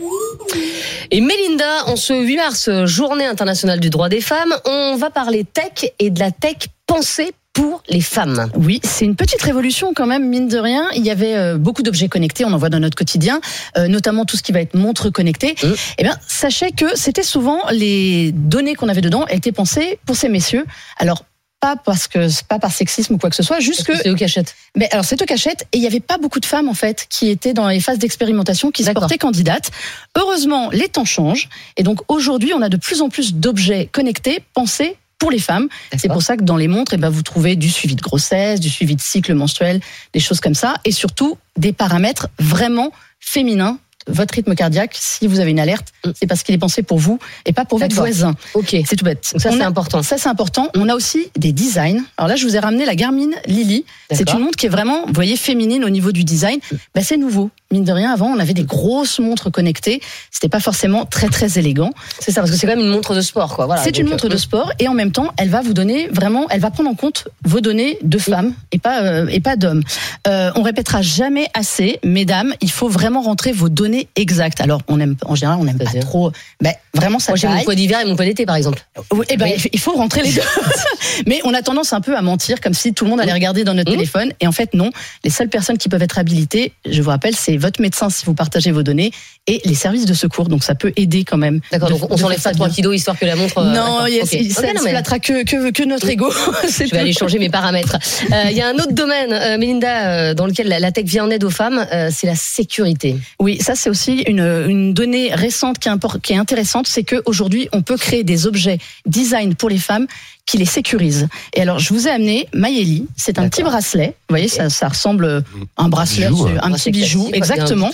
[1.11, 5.43] Et Mélinda, en ce 8 mars, journée internationale du droit des femmes, on va parler
[5.43, 8.51] tech et de la tech pensée pour les femmes.
[8.55, 10.87] Oui, c'est une petite révolution quand même, mine de rien.
[10.95, 13.41] Il y avait euh, beaucoup d'objets connectés, on en voit dans notre quotidien,
[13.75, 15.55] euh, notamment tout ce qui va être montre connectée.
[15.63, 15.67] Mmh.
[15.97, 20.29] Eh bien, sachez que c'était souvent les données qu'on avait dedans étaient pensées pour ces
[20.29, 20.65] messieurs.
[20.97, 21.23] Alors
[21.59, 24.23] pas parce que pas par sexisme ou quoi que ce soit, juste que C'est qui
[24.23, 24.55] achètent.
[24.75, 27.05] mais alors c'est eux cachette et il y avait pas beaucoup de femmes en fait
[27.09, 29.71] qui étaient dans les phases d'expérimentation qui se portaient candidates.
[30.17, 34.43] Heureusement, les temps changent et donc aujourd'hui, on a de plus en plus d'objets connectés
[34.53, 35.67] pensés pour les femmes.
[35.97, 38.61] C'est pour ça que dans les montres, eh ben, vous trouvez du suivi de grossesse,
[38.61, 39.81] du suivi de cycle menstruel,
[40.13, 43.77] des choses comme ça, et surtout des paramètres vraiment féminins.
[44.09, 47.19] Votre rythme cardiaque, si vous avez une alerte, c'est parce qu'il est pensé pour vous
[47.45, 48.35] et pas pour votre voisin.
[48.53, 48.75] Ok.
[48.85, 49.29] C'est tout bête.
[49.33, 50.03] Donc ça, c'est important.
[50.03, 50.69] Ça, c'est important.
[50.75, 52.03] On a aussi des designs.
[52.17, 53.85] Alors là, je vous ai ramené la Garmin Lily.
[54.11, 56.59] C'est une montre qui est vraiment, vous voyez, féminine au niveau du design.
[56.95, 57.49] Bah, c'est nouveau.
[57.71, 60.01] Mine de rien, avant, on avait des grosses montres connectées.
[60.31, 61.91] C'était pas forcément très, très élégant.
[62.19, 63.67] C'est ça, parce que c'est quand même une montre de sport, quoi.
[63.67, 63.83] Voilà.
[63.83, 66.47] c'est une euh, montre de sport et en même temps, elle va vous donner vraiment,
[66.49, 69.83] elle va prendre en compte vos données de femmes et pas euh, et pas d'hommes.
[70.27, 74.61] Euh, on répétera jamais assez, mesdames, il faut vraiment rentrer vos données exactes.
[74.61, 77.61] Alors, on aime en général, on n'aime pas trop, ben vraiment ça Moi, j'ai mon
[77.63, 78.83] poids d'hiver et mon poids d'été, par exemple.
[79.29, 79.51] Eh ben, Oui.
[79.55, 80.41] il faut- il faut rentrer les deux.
[81.27, 83.63] Mais on a tendance un peu à mentir, comme si tout le monde allait regarder
[83.63, 83.95] dans notre Mmh.
[83.95, 84.33] téléphone.
[84.39, 84.89] Et en fait, non.
[85.23, 88.33] Les seules personnes qui peuvent être habilitées, je vous rappelle, c'est votre médecin si vous
[88.33, 89.11] partagez vos données
[89.47, 90.47] et les services de secours.
[90.47, 91.59] Donc ça peut aider quand même.
[91.71, 92.75] D'accord, donc on s'enlève pas 3 bien.
[92.75, 93.57] kilos histoire que la montre.
[93.59, 96.31] euh, Non, il ça ne mais- que, que, que notre ego.
[96.63, 96.95] Je vais tout.
[96.95, 97.97] aller changer mes paramètres.
[98.31, 101.05] Euh, Il y a un autre domaine, euh, Mélinda, euh, dans lequel la, la tech
[101.05, 103.15] vient en aide aux femmes, euh, c'est la sécurité.
[103.39, 107.03] Oui, ça c'est aussi une, une donnée récente qui est, impor- qui est intéressante, c'est
[107.03, 110.05] qu'aujourd'hui on peut créer des objets design pour les femmes
[110.49, 111.27] qui les sécurisent.
[111.53, 114.87] Et alors je vous ai amené Maëlie, c'est un petit bracelet, vous voyez ça, ça
[114.87, 115.43] ressemble
[115.77, 116.59] à un bracelet, Bijou, hein.
[116.63, 117.91] un petit bijou, classique, exactement.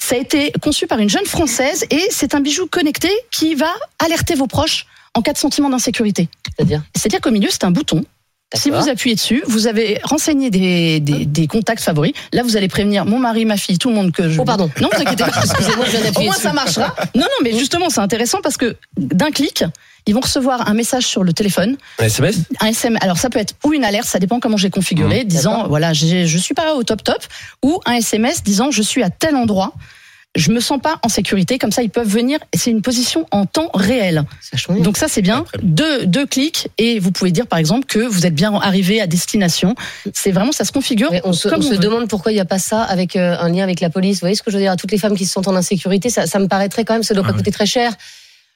[0.00, 3.72] Ça a été conçu par une jeune française et c'est un bijou connecté qui va
[4.04, 6.28] alerter vos proches en cas de sentiment d'insécurité.
[6.56, 6.82] C'est-à-dire?
[6.96, 8.04] C'est-à-dire qu'au milieu c'est un bouton
[8.54, 12.12] Si vous appuyez dessus, vous avez renseigné des, des, des contacts favoris.
[12.32, 14.40] Là, vous allez prévenir mon mari, ma fille, tout le monde que je.
[14.40, 14.70] Oh, pardon.
[14.80, 15.30] Non, vous inquiétez pas.
[15.44, 16.42] Excusez-moi, je viens Au moins, dessus.
[16.42, 16.94] ça marchera.
[17.14, 19.64] Non, non, mais justement, c'est intéressant parce que d'un clic,
[20.06, 22.98] ils vont recevoir un message sur le téléphone, Un SMS un SM.
[23.00, 26.38] Alors, ça peut être ou une alerte, ça dépend comment j'ai configuré, disant voilà, je
[26.38, 27.22] suis pas au top top,
[27.62, 29.72] ou un SMS disant je suis à tel endroit.
[30.34, 32.38] Je me sens pas en sécurité, comme ça ils peuvent venir.
[32.52, 34.24] et C'est une position en temps réel.
[34.80, 35.44] Donc ça c'est bien.
[35.62, 39.06] Deux, deux clics et vous pouvez dire par exemple que vous êtes bien arrivé à
[39.06, 39.74] destination.
[40.14, 41.10] C'est vraiment ça se configure.
[41.12, 41.78] Mais on se, comme on on se veut.
[41.78, 44.16] demande pourquoi il n'y a pas ça avec euh, un lien avec la police.
[44.16, 44.72] Vous voyez ce que je veux dire?
[44.72, 47.02] À toutes les femmes qui se sentent en insécurité, ça, ça me paraîtrait quand même,
[47.02, 47.92] ça doit pas coûter très cher.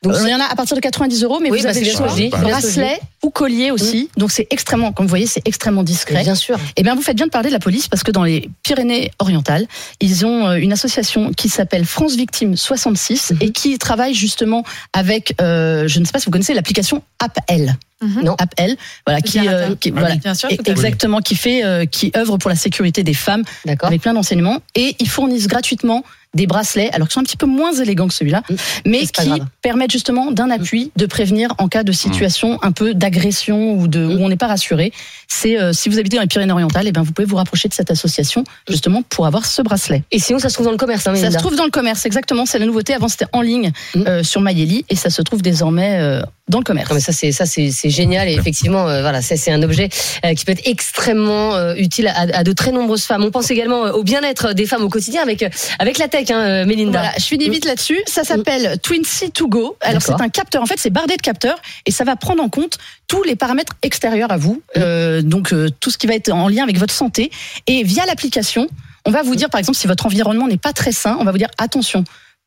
[0.03, 1.71] Donc Euh, il y en a à partir de 90 euros, mais Oui, vous bah,
[1.71, 2.09] avez le choix.
[2.15, 4.11] je bracelet ou collier aussi.
[4.17, 6.23] Donc c'est extrêmement, comme vous voyez, c'est extrêmement discret.
[6.23, 6.59] Bien sûr.
[6.77, 9.67] Eh bien, vous faites bien de parler de la police parce que dans les Pyrénées-Orientales,
[10.01, 13.39] ils ont euh, une association qui s'appelle France Victimes 66 Mhm.
[13.41, 17.77] et qui travaille justement avec, euh, je ne sais pas si vous connaissez l'application AppL.
[18.23, 18.35] Non.
[18.39, 18.77] AppL,
[19.07, 19.75] voilà, qui, euh, attends.
[19.77, 20.71] qui- voilà, oui, bien sûr, et- tout à fait.
[20.73, 23.89] exactement, qui fait, euh, qui œuvre pour la sécurité des femmes D'accord.
[23.89, 26.05] avec plein d'enseignements et ils fournissent gratuitement
[26.37, 28.43] des bracelets, alors qui sont un petit peu moins élégants que celui-là,
[28.85, 29.47] mais c'est pas qui grave.
[29.63, 34.05] permettent justement d'un appui de prévenir en cas de situation un peu d'agression ou de
[34.07, 34.93] où on n'est pas rassuré.
[35.29, 37.75] C'est euh, si vous habitez dans les Pyrénées-Orientales, et ben vous pouvez vous rapprocher de
[37.75, 40.05] cette association justement pour avoir ce bracelet.
[40.13, 42.07] Et sinon, ça se trouve dans le commerce, hein, Ça se trouve dans le commerce,
[42.07, 42.47] exactement.
[42.47, 42.95] C'est la nouveauté.
[42.95, 46.65] Avant, c'était en ligne euh, sur Mayeli et ça se trouve désormais euh, dans le
[46.65, 46.91] commerce.
[46.91, 49.63] Non, mais ça c'est ça c'est c'est génial et effectivement euh, voilà c'est c'est un
[49.63, 49.89] objet
[50.25, 53.25] euh, qui peut être extrêmement euh, utile à, à de très nombreuses femmes.
[53.25, 55.49] On pense également euh, au bien-être des femmes au quotidien avec euh,
[55.81, 57.01] avec la tech, hein, euh, Mélinda.
[57.01, 58.01] Voilà, je finis vite là-dessus.
[58.07, 59.77] Ça s'appelle Twin C to Go.
[59.81, 60.63] Alors c'est un capteur.
[60.63, 63.73] En fait, c'est bardé de capteurs et ça va prendre en compte tous les paramètres
[63.83, 64.63] extérieurs à vous.
[64.77, 67.31] Euh, donc euh, tout ce qui va être en lien avec votre santé.
[67.67, 68.69] Et via l'application,
[69.05, 71.33] on va vous dire par exemple si votre environnement n'est pas très sain, on va
[71.33, 72.05] vous dire attention.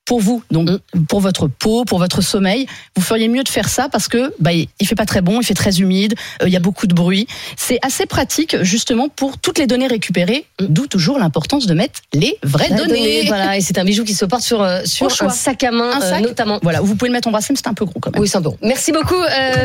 [0.10, 0.70] Pour vous, donc
[1.08, 4.50] pour votre peau, pour votre sommeil, vous feriez mieux de faire ça parce que bah,
[4.54, 6.96] il fait pas très bon, il fait très humide, euh, il y a beaucoup de
[6.96, 7.28] bruit.
[7.58, 12.40] C'est assez pratique justement pour toutes les données récupérées, d'où toujours l'importance de mettre les
[12.42, 12.88] vraies données.
[12.88, 15.70] donnée, voilà, et c'est un bijou qui se porte sur, euh, sur un sac à
[15.70, 16.22] main, Un euh, sac.
[16.24, 16.58] notamment.
[16.64, 18.20] Voilà, vous pouvez le mettre en bracelet, mais c'est un peu gros quand même.
[18.20, 18.50] Oui, c'est un peu.
[18.64, 19.22] Merci beaucoup,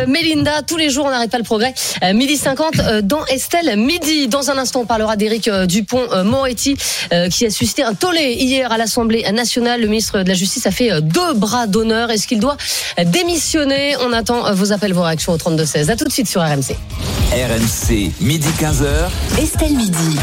[0.08, 0.60] Mélinda.
[0.60, 1.72] Tous les jours, on n'arrête pas le progrès.
[2.12, 4.28] Midi 50 euh, dans Estelle Midi.
[4.28, 6.76] Dans un instant, on parlera d'Éric Dupont-Moretti,
[7.30, 9.80] qui a suscité un tollé hier à l'Assemblée nationale.
[9.80, 12.10] Le ministre de la Justice a fait euh, deux bras d'honneur.
[12.10, 12.56] Est-ce qu'il doit
[13.04, 13.96] démissionner?
[14.00, 15.90] On attend euh, vos appels, vos réactions au 32-16.
[15.90, 16.76] À tout de suite sur RMC.
[17.32, 19.40] RMC, midi 15h.
[19.40, 20.18] Estelle Midi.